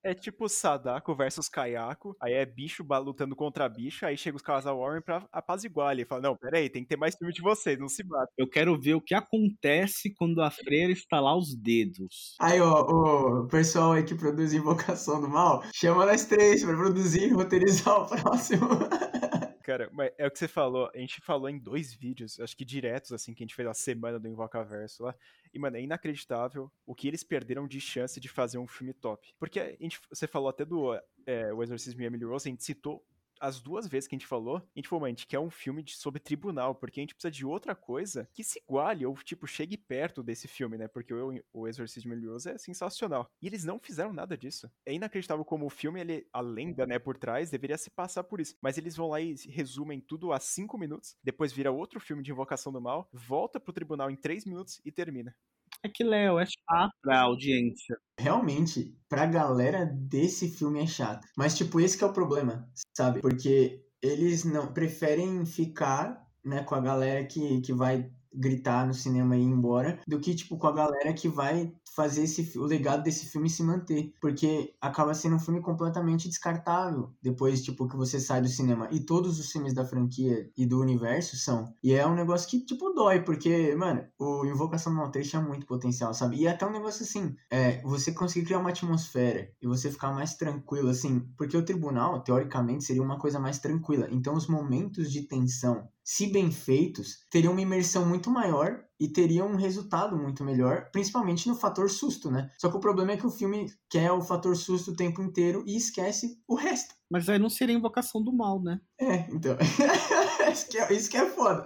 [0.04, 4.80] É tipo Sadako versus Kayako, aí é bicho lutando contra bicho, aí chega os casal
[4.80, 6.06] Warren pra apaziguar ele.
[6.06, 8.32] Fala, não, peraí, tem que ter mais filme de vocês, não se bata.
[8.38, 12.36] Eu quero ver o que acontece quando a freira estalar os dedos.
[12.40, 17.28] Aí, ó, o pessoal aí que produz Invocação do Mal, chama nós três pra produzir
[17.28, 18.68] e roteirizar o próximo.
[19.64, 20.90] Cara, mas é o que você falou.
[20.94, 23.74] A gente falou em dois vídeos, acho que diretos, assim, que a gente fez a
[23.74, 25.16] semana do Invocaverso lá.
[25.54, 29.34] E, mano, é inacreditável o que eles perderam de chance de fazer um filme top.
[29.40, 30.94] Porque a gente, você falou até do
[31.26, 33.06] é, O Exorcismo de Emily Rose, a gente citou
[33.42, 35.82] as duas vezes que a gente falou, a gente falou, a gente quer um filme
[35.82, 39.48] de, sobre tribunal, porque a gente precisa de outra coisa que se iguale ou, tipo,
[39.48, 40.88] chegue perto desse filme, né?
[40.88, 43.30] Porque o, o Exorcismo Melioso é sensacional.
[43.42, 44.72] E eles não fizeram nada disso.
[44.86, 48.40] É inacreditável como o filme, ele, a lenda, né, por trás, deveria se passar por
[48.40, 48.56] isso.
[48.62, 52.32] Mas eles vão lá e resumem tudo a cinco minutos, depois vira outro filme de
[52.32, 55.36] Invocação do Mal, volta pro tribunal em três minutos e termina.
[55.84, 57.98] É que, Léo, é chato pra audiência.
[58.20, 61.28] Realmente, pra galera desse filme é chato.
[61.36, 63.20] Mas, tipo, esse que é o problema, sabe?
[63.20, 69.36] Porque eles não preferem ficar, né, com a galera que, que vai gritar no cinema
[69.36, 73.04] e ir embora, do que, tipo, com a galera que vai fazer esse, o legado
[73.04, 74.14] desse filme se manter.
[74.22, 78.88] Porque acaba sendo um filme completamente descartável depois, tipo, que você sai do cinema.
[78.92, 81.74] E todos os filmes da franquia e do universo são.
[81.84, 85.42] E é um negócio que, tipo, dói, porque, mano, o Invocação do Mal 3 tinha
[85.42, 86.38] muito potencial, sabe?
[86.38, 90.12] E é até um negócio assim, é, você conseguir criar uma atmosfera e você ficar
[90.12, 94.08] mais tranquilo, assim, porque o tribunal, teoricamente, seria uma coisa mais tranquila.
[94.12, 99.48] Então, os momentos de tensão se bem feitos, teriam uma imersão muito maior e teriam
[99.48, 102.52] um resultado muito melhor, principalmente no fator susto, né?
[102.58, 105.64] Só que o problema é que o filme quer o fator susto o tempo inteiro
[105.66, 106.94] e esquece o resto.
[107.10, 108.82] Mas aí não seria invocação do mal, né?
[109.00, 109.56] É, então.
[110.52, 111.64] isso, que é, isso que é foda.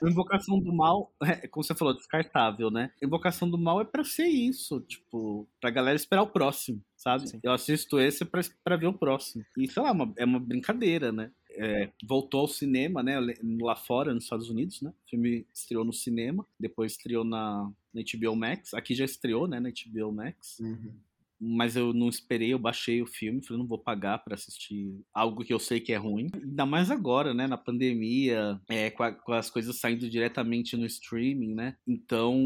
[0.00, 2.92] Invocação do mal, é, como você falou, descartável, né?
[3.02, 7.28] Invocação do mal é para ser isso, tipo, pra galera esperar o próximo, sabe?
[7.28, 7.40] Sim.
[7.42, 9.44] Eu assisto esse pra, pra ver o próximo.
[9.58, 11.32] E sei lá, é uma, é uma brincadeira, né?
[11.52, 13.16] É, voltou ao cinema, né?
[13.60, 14.92] Lá fora, nos Estados Unidos, né?
[15.06, 18.74] O filme estreou no cinema, depois estreou na, na HBO Max.
[18.74, 19.60] Aqui já estreou, né?
[19.60, 20.58] Na HBO Max.
[20.60, 20.92] Uhum
[21.40, 25.42] mas eu não esperei, eu baixei o filme, falei, não vou pagar para assistir algo
[25.42, 26.28] que eu sei que é ruim.
[26.34, 30.84] Ainda mais agora, né, na pandemia, é, com, a, com, as coisas saindo diretamente no
[30.84, 31.76] streaming, né?
[31.86, 32.36] Então,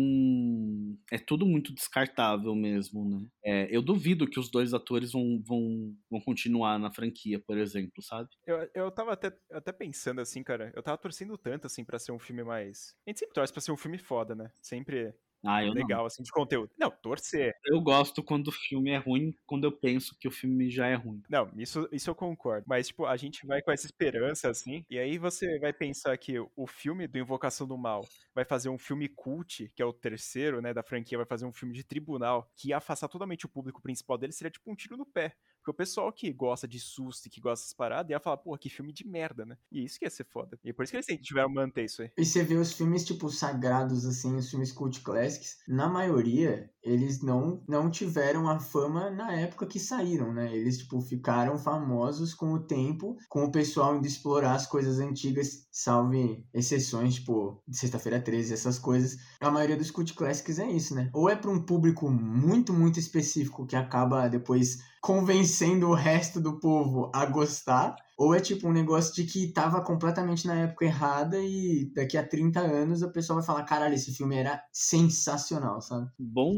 [1.10, 3.26] é tudo muito descartável mesmo, né?
[3.44, 8.02] É, eu duvido que os dois atores vão, vão, vão continuar na franquia, por exemplo,
[8.02, 8.28] sabe?
[8.46, 12.12] Eu, eu tava até, até pensando assim, cara, eu tava torcendo tanto, assim, para ser
[12.12, 12.94] um filme mais...
[13.06, 14.50] A gente sempre torce pra ser um filme foda, né?
[14.62, 15.14] Sempre
[15.44, 16.06] ah, legal, não.
[16.06, 16.70] assim, de conteúdo.
[16.78, 17.54] Não, torcer.
[17.66, 20.94] Eu gosto quando o filme é ruim, quando eu penso que o filme já é
[20.94, 21.22] ruim.
[21.28, 22.64] Não, isso, isso eu concordo.
[22.68, 26.38] Mas, tipo, a gente vai com essa esperança, assim, e aí você vai pensar que
[26.38, 28.02] o filme do Invocação do Mal
[28.34, 31.52] vai fazer um filme cult, que é o terceiro, né, da franquia, vai fazer um
[31.52, 34.96] filme de tribunal, que ia afastar totalmente o público principal dele, seria tipo um tiro
[34.96, 35.34] no pé.
[35.64, 38.56] Porque o pessoal que gosta de susto e que gosta dessas paradas ia falar, pô,
[38.58, 39.56] que filme de merda, né?
[39.72, 40.58] E isso que ia ser foda.
[40.62, 42.10] E por isso que eles tiveram manter isso aí.
[42.18, 47.22] E você vê os filmes, tipo, sagrados, assim, os filmes cult classics, na maioria, eles
[47.22, 50.54] não, não tiveram a fama na época que saíram, né?
[50.54, 55.66] Eles, tipo, ficaram famosos com o tempo, com o pessoal indo explorar as coisas antigas,
[55.72, 59.16] salve exceções, tipo, de Sexta-feira 13, essas coisas.
[59.40, 61.08] A maioria dos cult classics é isso, né?
[61.14, 66.58] Ou é para um público muito, muito específico que acaba depois convencendo o resto do
[66.58, 71.38] povo a gostar, ou é tipo um negócio de que tava completamente na época errada
[71.40, 76.10] e daqui a 30 anos a pessoa vai falar: caralho, esse filme era sensacional, sabe?
[76.18, 76.54] Bom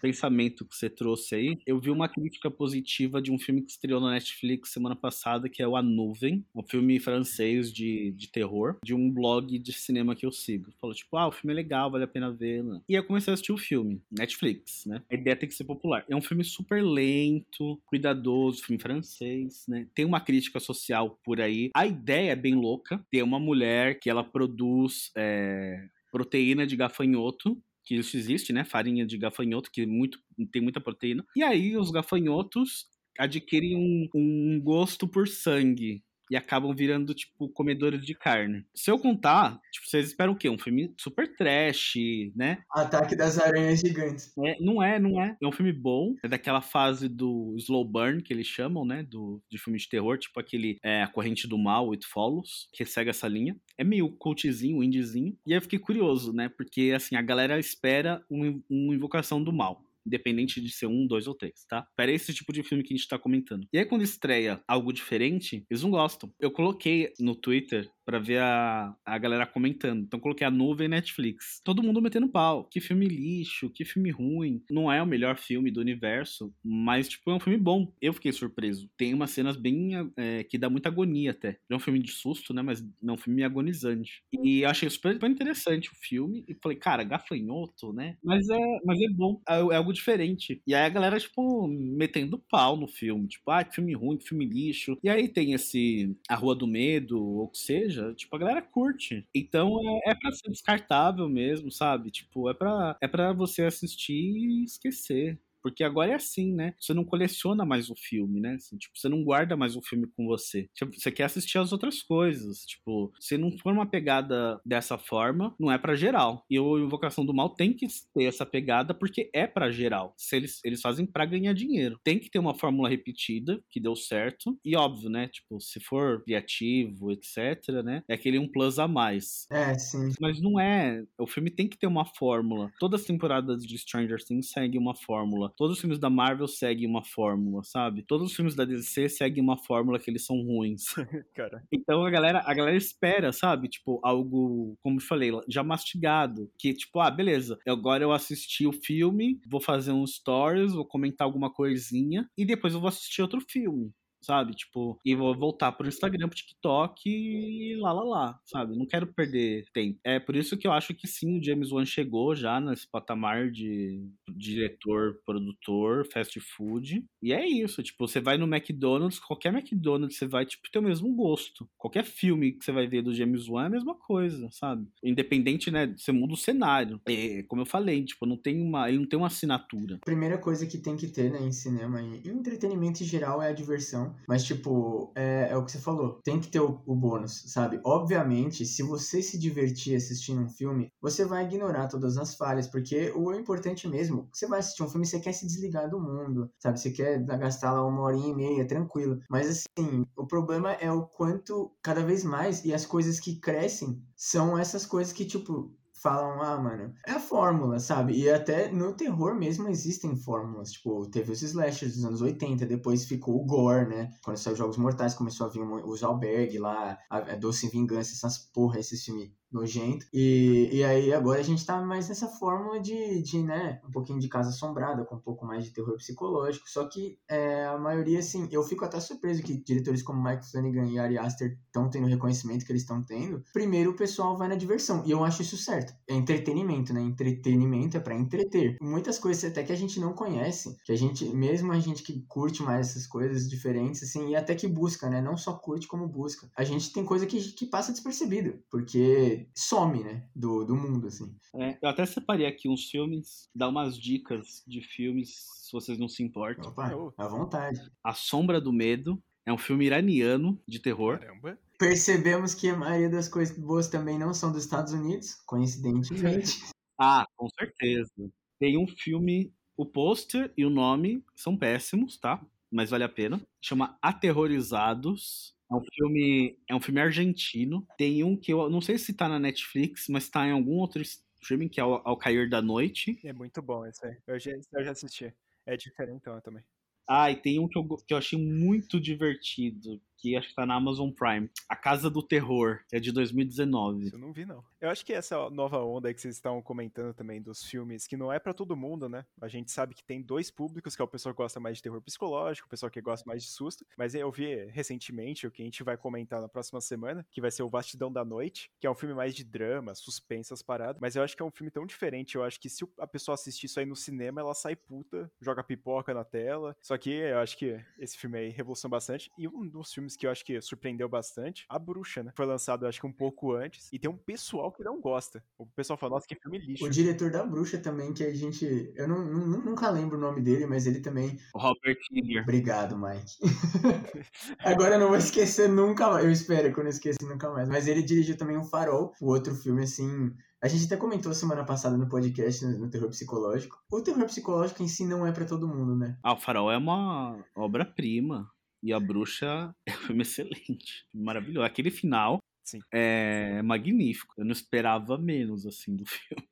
[0.00, 1.58] pensamento que você trouxe aí.
[1.66, 5.62] Eu vi uma crítica positiva de um filme que estreou na Netflix semana passada, que
[5.62, 10.14] é o A Nuvem, um filme francês de, de terror, de um blog de cinema
[10.14, 10.72] que eu sigo.
[10.80, 12.62] Falou tipo: ah, o filme é legal, vale a pena ver.
[12.62, 12.80] Né?
[12.88, 15.02] E eu comecei a assistir o filme, Netflix, né?
[15.10, 16.04] A ideia tem que ser popular.
[16.08, 19.86] É um filme super lento, cuidadoso, filme francês, né?
[19.94, 21.70] Tem uma crítica social social por aí.
[21.74, 23.04] A ideia é bem louca.
[23.10, 28.64] Tem uma mulher que ela produz é, proteína de gafanhoto que isso existe, né?
[28.64, 30.18] Farinha de gafanhoto, que muito,
[30.52, 31.24] tem muita proteína.
[31.36, 38.04] E aí os gafanhotos adquirem um, um gosto por sangue e acabam virando, tipo, comedores
[38.04, 38.64] de carne.
[38.74, 40.48] Se eu contar, tipo, vocês esperam o quê?
[40.48, 41.94] Um filme super trash,
[42.34, 42.58] né?
[42.70, 44.32] Ataque das aranhas gigantes.
[44.44, 45.36] É, não é, não é.
[45.40, 46.14] É um filme bom.
[46.22, 49.02] É daquela fase do slow burn, que eles chamam, né?
[49.02, 52.84] Do, de filme de terror, tipo aquele é, A Corrente do Mal, It Follows, que
[52.84, 53.56] segue essa linha.
[53.78, 55.36] É meio cultzinho, indiezinho.
[55.46, 56.48] E aí eu fiquei curioso, né?
[56.48, 61.26] Porque, assim, a galera espera uma um Invocação do Mal independente de ser um, dois
[61.26, 61.86] ou três, tá?
[61.96, 63.66] Para esse tipo de filme que a gente tá comentando.
[63.72, 66.32] E aí, quando estreia algo diferente, eles não gostam.
[66.40, 70.04] Eu coloquei no Twitter para ver a, a galera comentando.
[70.04, 71.60] Então coloquei a nuvem Netflix.
[71.64, 72.64] Todo mundo metendo pau.
[72.64, 74.62] Que filme lixo, que filme ruim.
[74.70, 77.92] Não é o melhor filme do universo, mas, tipo, é um filme bom.
[78.00, 78.88] Eu fiquei surpreso.
[78.96, 79.90] Tem umas cenas bem.
[80.16, 81.58] É, que dá muita agonia até.
[81.68, 82.62] É um filme de susto, né?
[82.62, 84.22] Mas não é um filme agonizante.
[84.32, 86.44] E eu achei super, super interessante o filme.
[86.46, 88.16] E falei, cara, gafanhoto, né?
[88.22, 89.42] Mas é, mas é bom.
[89.48, 90.62] É, é algo diferente.
[90.64, 93.26] E aí a galera, tipo, metendo pau no filme.
[93.26, 94.96] Tipo, ah, que filme ruim, que filme lixo.
[95.02, 99.26] E aí tem esse A Rua do Medo, ou que seja tipo, a galera curte.
[99.34, 102.10] Então é, é pra ser descartável mesmo, sabe?
[102.10, 105.38] Tipo, é pra, é pra você assistir e esquecer.
[105.66, 106.74] Porque agora é assim, né?
[106.78, 108.54] Você não coleciona mais o filme, né?
[108.54, 110.68] Assim, tipo, você não guarda mais o filme com você.
[110.72, 112.64] Tipo, você quer assistir as outras coisas.
[112.64, 116.44] Tipo, se não for uma pegada dessa forma, não é para geral.
[116.48, 120.14] E o Invocação do Mal tem que ter essa pegada porque é para geral.
[120.16, 121.98] Se eles, eles fazem para ganhar dinheiro.
[122.04, 124.56] Tem que ter uma fórmula repetida, que deu certo.
[124.64, 125.26] E óbvio, né?
[125.26, 128.04] Tipo, se for criativo, etc, né?
[128.08, 129.48] É aquele um plus a mais.
[129.50, 130.12] É, sim.
[130.20, 131.04] Mas não é.
[131.18, 132.70] O filme tem que ter uma fórmula.
[132.78, 135.52] Todas as temporadas de Stranger Things seguem uma fórmula.
[135.56, 138.02] Todos os filmes da Marvel seguem uma fórmula, sabe?
[138.02, 140.94] Todos os filmes da DC seguem uma fórmula que eles são ruins.
[141.34, 141.62] Cara.
[141.72, 143.68] Então a galera, a galera espera, sabe?
[143.68, 146.50] Tipo, algo, como eu falei, já mastigado.
[146.58, 151.24] Que, tipo, ah, beleza, agora eu assisti o filme, vou fazer um stories, vou comentar
[151.26, 153.92] alguma coisinha, e depois eu vou assistir outro filme
[154.26, 154.54] sabe?
[154.54, 158.76] Tipo, e vou voltar pro Instagram, pro TikTok e lá, lá, lá, sabe?
[158.76, 159.98] Não quero perder tempo.
[160.04, 163.50] É por isso que eu acho que sim, o James Wan chegou já nesse patamar
[163.50, 167.04] de diretor, produtor, fast food.
[167.22, 170.82] E é isso, tipo, você vai no McDonald's, qualquer McDonald's você vai, tipo, ter o
[170.82, 171.68] mesmo gosto.
[171.78, 174.86] Qualquer filme que você vai ver do James Wan é a mesma coisa, sabe?
[175.02, 175.94] Independente, né?
[175.96, 177.00] Você muda o cenário.
[177.06, 179.98] É, como eu falei, tipo, não tem uma, ele não tem uma assinatura.
[180.04, 183.48] Primeira coisa que tem que ter, né, em cinema e em entretenimento em geral é
[183.48, 184.15] a diversão.
[184.28, 186.20] Mas, tipo, é, é o que você falou.
[186.24, 187.80] Tem que ter o, o, bônus, sabe?
[187.84, 193.12] Obviamente, se você se divertir assistindo um filme, você vai ignorar todas as falhas, porque
[193.14, 196.80] o importante mesmo, você vai assistir um filme, você quer se desligar do mundo, sabe?
[196.80, 199.20] Você quer gastar lá uma horinha e meia, tranquilo.
[199.30, 204.02] Mas, assim, o problema é o quanto, cada vez mais, e as coisas que crescem
[204.16, 205.74] são essas coisas que, tipo,
[206.06, 208.16] falam, ah, mano, é a fórmula, sabe?
[208.16, 210.70] E até no terror mesmo existem fórmulas.
[210.70, 214.10] Tipo, teve os slashers dos anos 80, depois ficou o gore, né?
[214.22, 218.78] Quando saiu Jogos Mortais, começou a vir os albergue lá, a, Doce Vingança, essas porra,
[218.78, 220.06] esses filmes nojento.
[220.12, 224.18] E, e aí agora a gente tá mais nessa fórmula de, de, né, um pouquinho
[224.18, 226.68] de casa assombrada, com um pouco mais de terror psicológico.
[226.68, 230.86] Só que é, a maioria, assim, eu fico até surpreso que diretores como Mike Flanagan
[230.86, 233.42] e Ari Aster estão tendo o reconhecimento que eles estão tendo.
[233.52, 235.02] Primeiro o pessoal vai na diversão.
[235.04, 235.94] E eu acho isso certo.
[236.08, 237.00] É entretenimento, né?
[237.00, 238.76] Entretenimento é para entreter.
[238.80, 242.24] Muitas coisas até que a gente não conhece, que a gente, mesmo a gente que
[242.28, 245.20] curte mais essas coisas diferentes, assim, e até que busca, né?
[245.20, 246.50] Não só curte como busca.
[246.56, 251.34] A gente tem coisa que, que passa despercebido, porque some, né, do, do mundo, assim.
[251.54, 256.08] É, eu até separei aqui uns filmes, dar umas dicas de filmes, se vocês não
[256.08, 256.70] se importam.
[256.70, 257.80] Opa, à vontade.
[258.04, 261.18] A Sombra do Medo é um filme iraniano de terror.
[261.18, 261.58] Caramba.
[261.78, 266.64] Percebemos que a maioria das coisas boas também não são dos Estados Unidos, coincidentemente.
[266.98, 268.10] ah, com certeza.
[268.58, 272.44] Tem um filme, o pôster e o nome são péssimos, tá?
[272.70, 273.40] Mas vale a pena.
[273.60, 275.54] Chama Aterrorizados.
[275.70, 277.86] É um filme, é um filme argentino.
[277.98, 281.02] Tem um que eu não sei se tá na Netflix, mas tá em algum outro
[281.02, 283.18] streaming, que é Ao, Ao Cair da Noite.
[283.24, 284.16] É muito bom esse aí.
[284.26, 285.34] Eu já, eu já assisti.
[285.64, 286.62] É diferentão também.
[287.08, 290.66] Ah, e tem um que eu, que eu achei muito divertido, que acho que tá
[290.66, 291.48] na Amazon Prime.
[291.68, 294.10] A Casa do Terror, é de 2019.
[294.12, 294.64] Eu não vi, não.
[294.80, 298.32] Eu acho que essa nova onda que vocês estão comentando também dos filmes, que não
[298.32, 299.24] é para todo mundo, né?
[299.40, 301.82] A gente sabe que tem dois públicos, que é o pessoal que gosta mais de
[301.82, 303.86] terror psicológico, o pessoal que gosta mais de susto.
[303.96, 307.50] Mas eu vi recentemente o que a gente vai comentar na próxima semana, que vai
[307.50, 311.00] ser o Vastidão da Noite, que é um filme mais de drama, suspense, as paradas.
[311.00, 312.34] Mas eu acho que é um filme tão diferente.
[312.34, 315.62] Eu acho que se a pessoa assistir isso aí no cinema, ela sai puta, joga
[315.62, 316.76] pipoca na tela.
[316.80, 319.30] Só que eu acho que esse filme aí revoluciona bastante.
[319.38, 321.66] E um dos filmes filmes que eu acho que surpreendeu bastante.
[321.68, 322.32] A Bruxa, né?
[322.34, 323.88] Foi lançado, acho que um pouco antes.
[323.92, 325.44] E tem um pessoal que não gosta.
[325.58, 326.84] O pessoal fala, nossa, que filme lixo.
[326.84, 328.92] O diretor da Bruxa também, que a gente.
[328.96, 331.38] Eu não, não- nunca lembro o nome dele, mas ele também.
[331.54, 332.42] O Robert Eager.
[332.42, 333.36] Obrigado, Mike.
[334.60, 336.24] Agora eu não vou esquecer nunca mais.
[336.24, 337.68] Eu espero que eu não esqueça nunca mais.
[337.68, 340.32] Mas ele dirigiu também o Farol, o outro filme, assim.
[340.62, 343.76] A gente até comentou semana passada no podcast, no, no terror psicológico.
[343.92, 346.16] O terror psicológico em si não é pra todo mundo, né?
[346.22, 348.50] Ah, o Farol é uma obra-prima.
[348.82, 351.06] E a Bruxa é um filme excelente.
[351.14, 351.66] Maravilhoso.
[351.66, 352.78] Aquele final Sim.
[352.92, 354.34] é magnífico.
[354.38, 356.48] Eu não esperava menos, assim, do filme.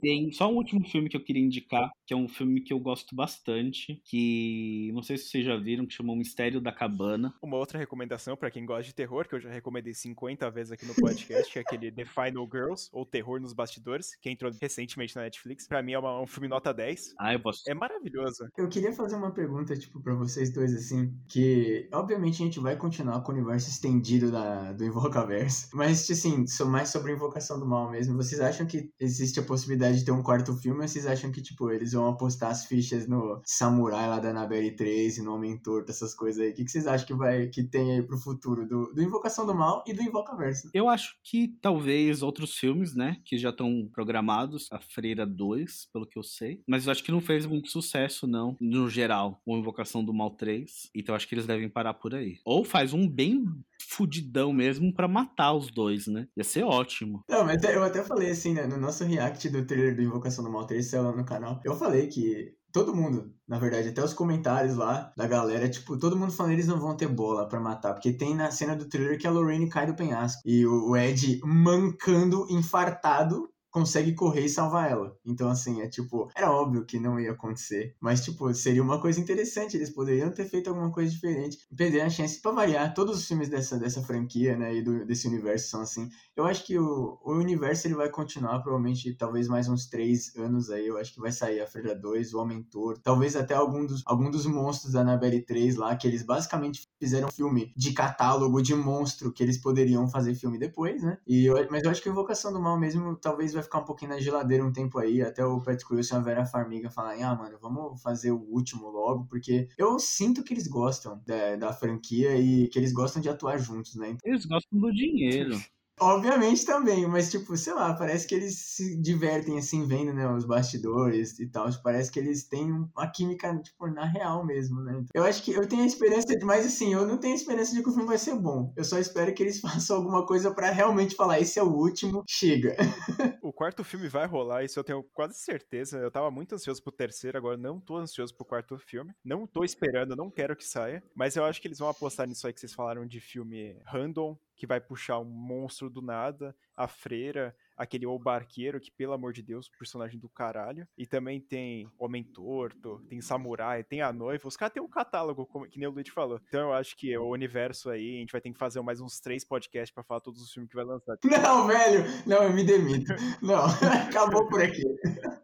[0.00, 2.78] Tem só um último filme que eu queria indicar, que é um filme que eu
[2.78, 7.34] gosto bastante, que não sei se vocês já viram, que chama O Mistério da Cabana.
[7.42, 10.86] Uma outra recomendação pra quem gosta de terror, que eu já recomendei 50 vezes aqui
[10.86, 15.14] no podcast, que é aquele The Final Girls, ou Terror nos Bastidores, que entrou recentemente
[15.16, 15.66] na Netflix.
[15.66, 17.14] Pra mim é uma- um filme nota 10.
[17.18, 17.62] Ah, eu posso.
[17.68, 18.48] É maravilhoso.
[18.56, 22.76] Eu queria fazer uma pergunta, tipo, pra vocês dois, assim, que obviamente a gente vai
[22.76, 27.58] continuar com o universo estendido da, do Invocaverso, mas, assim, so- mais sobre a invocação
[27.58, 28.16] do mal mesmo.
[28.16, 31.42] Vocês acham que existe a possibilidade de ter um quarto filme ou vocês acham que,
[31.42, 35.58] tipo, eles vão apostar as fichas no Samurai lá da Annabelle 3 e no Homem
[35.58, 36.50] Torto, essas coisas aí?
[36.50, 39.46] O que, que vocês acham que vai que tem aí pro futuro do, do Invocação
[39.46, 40.70] do Mal e do Invocaverso?
[40.72, 46.06] Eu acho que talvez outros filmes, né, que já estão programados, a Freira 2, pelo
[46.06, 49.56] que eu sei, mas eu acho que não fez muito sucesso, não, no geral, o
[49.56, 52.38] Invocação do Mal 3, então acho que eles devem parar por aí.
[52.44, 53.44] Ou faz um bem
[53.88, 56.26] fudidão mesmo pra matar os dois, né?
[56.36, 57.22] Ia ser ótimo.
[57.28, 60.50] Não, mas eu até falei assim, né, no nosso react do trailer do Invocação do
[60.50, 64.12] Mal 3, saiu lá no canal, eu falei que todo mundo, na verdade, até os
[64.12, 67.94] comentários lá da galera, tipo, todo mundo falando eles não vão ter bola pra matar,
[67.94, 71.40] porque tem na cena do trailer que a Lorraine cai do penhasco e o Ed
[71.44, 75.16] mancando, infartado, consegue correr e salvar ela.
[75.24, 79.20] Então, assim, é tipo, era óbvio que não ia acontecer, mas, tipo, seria uma coisa
[79.20, 82.92] interessante, eles poderiam ter feito alguma coisa diferente, perder a chance pra variar.
[82.94, 86.08] Todos os filmes dessa, dessa franquia, né, e do, desse universo são assim.
[86.36, 90.70] Eu acho que o, o universo ele vai continuar, provavelmente, talvez mais uns três anos
[90.70, 90.86] aí.
[90.86, 94.02] Eu acho que vai sair a Freira 2, o Homem Torto, talvez até algum dos,
[94.06, 98.62] algum dos monstros da Annabelle 3 lá, que eles basicamente fizeram um filme de catálogo
[98.62, 101.18] de monstro que eles poderiam fazer filme depois, né?
[101.26, 103.84] E eu, mas eu acho que a Invocação do Mal mesmo talvez vai ficar um
[103.84, 107.24] pouquinho na geladeira um tempo aí, até o Patrick Wilson e a Vera Farmiga falarem,
[107.24, 111.72] ah, mano, vamos fazer o último logo, porque eu sinto que eles gostam da, da
[111.72, 114.16] franquia e que eles gostam de atuar juntos, né?
[114.22, 115.58] Eles gostam do dinheiro.
[116.00, 120.46] Obviamente também, mas tipo, sei lá, parece que eles se divertem assim, vendo, né, os
[120.46, 121.68] bastidores e tal.
[121.82, 125.04] Parece que eles têm uma química, tipo, na real mesmo, né?
[125.14, 127.74] Eu acho que eu tenho a esperança, de, mas assim, eu não tenho a esperança
[127.74, 128.72] de que o filme vai ser bom.
[128.76, 132.24] Eu só espero que eles façam alguma coisa pra realmente falar, esse é o último,
[132.26, 132.76] chega.
[133.60, 135.98] Quarto filme vai rolar, isso eu tenho quase certeza.
[135.98, 139.12] Eu tava muito ansioso pro terceiro, agora não tô ansioso pro quarto filme.
[139.22, 141.04] Não tô esperando, não quero que saia.
[141.14, 144.34] Mas eu acho que eles vão apostar nisso aí que vocês falaram de filme random,
[144.56, 149.32] que vai puxar um monstro do nada, a freira, aquele O Barqueiro, que pelo amor
[149.32, 150.86] de Deus, personagem do caralho.
[150.98, 154.46] E também tem Homem Torto, tem Samurai, tem a noiva.
[154.46, 156.38] Os caras têm um catálogo, como, que nem o Luigi falou.
[156.46, 159.18] Então eu acho que o universo aí, a gente vai ter que fazer mais uns
[159.18, 161.16] três podcasts pra falar todos os filmes que vai lançar.
[161.50, 163.12] Não, velho, não, eu me demito.
[163.40, 163.64] Não,
[164.08, 164.82] acabou por aqui.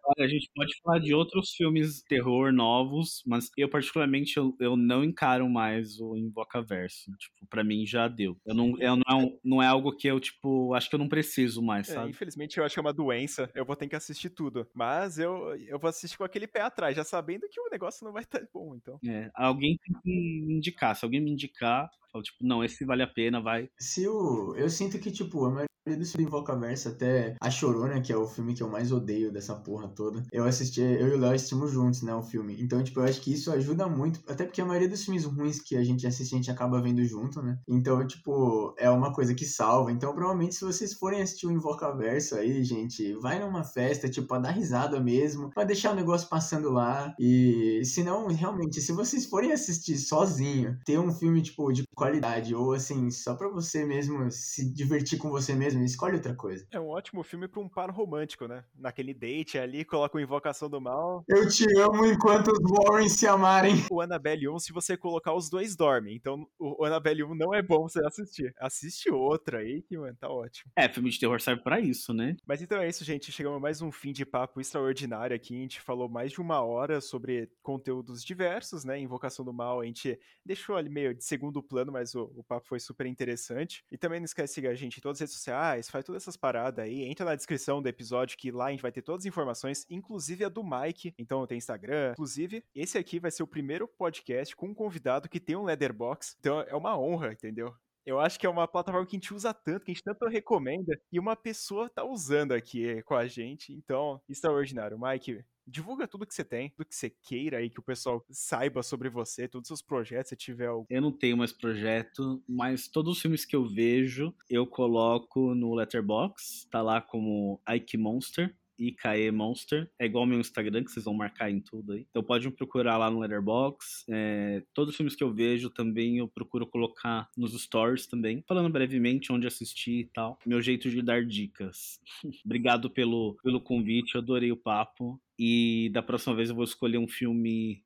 [0.05, 4.55] Olha, a gente pode falar de outros filmes de terror novos, mas eu particularmente eu,
[4.61, 7.11] eu não encaro mais o Invocaverso.
[7.19, 8.37] Tipo, pra mim já deu.
[8.45, 11.09] Eu não, eu não, é não é algo que eu, tipo, acho que eu não
[11.09, 12.13] preciso mais, É, sabe?
[12.27, 14.67] Infelizmente eu acho que é uma doença, eu vou ter que assistir tudo.
[14.75, 18.13] Mas eu, eu vou assistir com aquele pé atrás, já sabendo que o negócio não
[18.13, 18.99] vai estar bom, então.
[19.07, 20.97] É, alguém tem que me indicar.
[20.97, 21.89] Se alguém me indicar,
[22.23, 23.69] tipo, não, esse vale a pena, vai.
[23.79, 24.55] Se o.
[24.57, 28.27] Eu sinto que, tipo, a maioria dos filmes Invocaverso, até A Chorona, que é o
[28.27, 31.71] filme que eu mais odeio dessa porra toda, eu assisti, eu e o Léo assistimos
[31.71, 32.57] juntos, né, o filme.
[32.61, 35.61] Então, tipo, eu acho que isso ajuda muito, até porque a maioria dos filmes ruins
[35.61, 37.59] que a gente assiste, a gente acaba vendo junto, né?
[37.69, 39.93] Então, tipo, é uma coisa que salva.
[39.93, 44.39] Então, provavelmente, se vocês forem assistir o Invocaverso aí, gente, vai numa festa, tipo, pra
[44.39, 47.15] dar risada mesmo, pra deixar o negócio passando lá.
[47.19, 52.55] E se não, realmente, se vocês forem assistir sozinho, ter um filme, tipo, de qualidade,
[52.55, 56.65] ou assim, só pra você mesmo se divertir com você mesmo, escolhe outra coisa.
[56.71, 58.63] É um ótimo filme pra um par romântico, né?
[58.77, 61.25] Naquele date ali, coloca o Invocação do Mal.
[61.27, 63.75] Eu te amo enquanto os Warren se amarem.
[63.91, 66.15] O Annabelle 1, se você colocar os dois dormem.
[66.15, 68.55] Então o Annabelle 1 não é bom você assistir.
[68.61, 70.71] Assiste outra aí, que, mano, tá ótimo.
[70.77, 72.37] É, filme de terror serve pra isso, né?
[72.47, 73.33] Mas então é isso, gente.
[73.33, 75.57] Chegamos a mais um fim de papo extraordinário aqui.
[75.57, 78.97] A gente falou mais de uma hora sobre conteúdos diversos, né?
[78.97, 82.67] Invocação do Mal, a gente deixou ali meio de segundo plano, mas o, o papo
[82.67, 83.85] foi super interessante.
[83.91, 86.23] E também não esquece de seguir a gente em todas as redes sociais, faz todas
[86.23, 87.03] essas paradas aí.
[87.05, 90.45] Entra na descrição do episódio que lá a gente vai ter todas as informações, inclusive
[90.45, 91.15] a do Mike.
[91.19, 92.13] Então tem Instagram.
[92.13, 96.37] Inclusive, esse aqui vai ser o primeiro podcast com um convidado que tem um Leatherbox.
[96.39, 97.75] Então é uma honra, entendeu?
[98.07, 100.27] Eu acho que é uma plataforma que a gente usa tanto, que a gente tanto
[100.29, 103.73] recomenda, e uma pessoa tá usando aqui com a gente.
[103.73, 104.97] Então, extraordinário.
[104.97, 108.81] Mike, divulga tudo que você tem, tudo que você queira aí, que o pessoal saiba
[108.83, 110.87] sobre você, todos os seus projetos, se tiver algo.
[110.89, 115.75] Eu não tenho mais projeto, mas todos os filmes que eu vejo, eu coloco no
[115.75, 118.55] Letterbox, tá lá como Ike Monster.
[118.79, 119.91] IKE Monster.
[119.99, 122.07] É igual ao meu Instagram, que vocês vão marcar em tudo aí.
[122.11, 124.05] Então pode me procurar lá no Letterbox.
[124.09, 128.45] É, todos os filmes que eu vejo também eu procuro colocar nos stories também.
[128.47, 130.39] Falando brevemente onde assistir e tal.
[130.47, 132.01] Meu jeito de dar dicas.
[132.45, 135.21] Obrigado pelo, pelo convite, eu adorei o papo.
[135.39, 137.85] E da próxima vez eu vou escolher um filme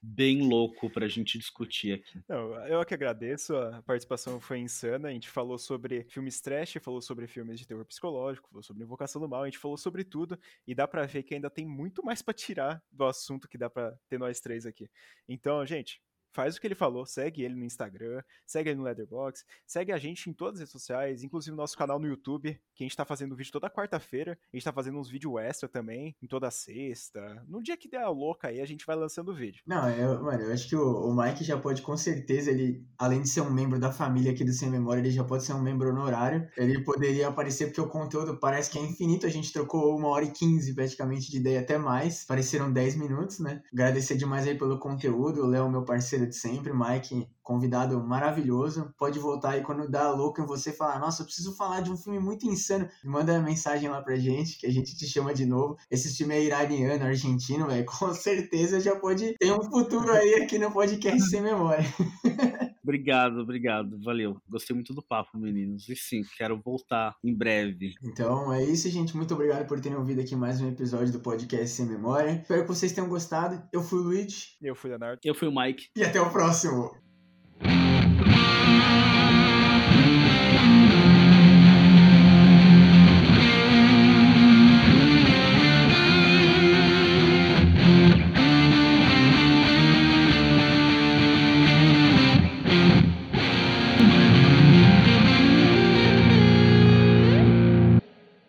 [0.00, 2.20] bem louco pra gente discutir aqui.
[2.28, 7.00] Não, eu que agradeço, a participação foi insana, a gente falou sobre filmes trash, falou
[7.00, 10.38] sobre filmes de terror psicológico, falou sobre Invocação do Mal, a gente falou sobre tudo,
[10.66, 13.70] e dá pra ver que ainda tem muito mais pra tirar do assunto que dá
[13.70, 14.90] pra ter nós três aqui.
[15.28, 16.02] Então, gente,
[16.32, 19.98] faz o que ele falou, segue ele no Instagram, segue ele no Letterboxd, segue a
[19.98, 22.96] gente em todas as redes sociais, inclusive no nosso canal no YouTube, que a gente
[22.96, 26.50] tá fazendo vídeo toda quarta-feira, a gente tá fazendo uns vídeos extra também, em toda
[26.50, 27.44] sexta.
[27.46, 29.62] No dia que der a louca aí, a gente vai lançando vídeo.
[29.66, 33.22] Não, eu, mano, eu acho que o, o Mike já pode, com certeza, ele, além
[33.22, 35.62] de ser um membro da família aqui do Sem Memória, ele já pode ser um
[35.62, 36.48] membro honorário.
[36.56, 40.24] Ele poderia aparecer porque o conteúdo parece que é infinito, a gente trocou uma hora
[40.24, 43.62] e quinze praticamente de ideia, até mais, pareceram dez minutos, né?
[43.72, 48.92] Agradecer demais aí pelo conteúdo, o Léo, meu parceiro de sempre, Mike, convidado maravilhoso.
[48.98, 51.96] Pode voltar aí quando dá louco em você falar, nossa, eu preciso falar de um
[51.96, 52.88] filme muito insano.
[53.04, 55.76] Manda mensagem lá pra gente, que a gente te chama de novo.
[55.90, 57.84] Esse filme é iraniano, argentino, velho.
[57.86, 61.84] Com certeza já pode ter um futuro aí aqui no podcast sem memória.
[62.82, 63.98] Obrigado, obrigado.
[64.02, 64.36] Valeu.
[64.48, 65.88] Gostei muito do papo, meninos.
[65.88, 67.92] E sim, quero voltar em breve.
[68.02, 69.16] Então é isso, gente.
[69.16, 72.32] Muito obrigado por terem ouvido aqui mais um episódio do podcast Sem Memória.
[72.32, 73.62] Espero que vocês tenham gostado.
[73.72, 74.56] Eu fui o Luigi.
[74.60, 75.20] Eu fui o Leonardo.
[75.24, 75.90] Eu fui o Mike.
[75.96, 76.90] E até o próximo.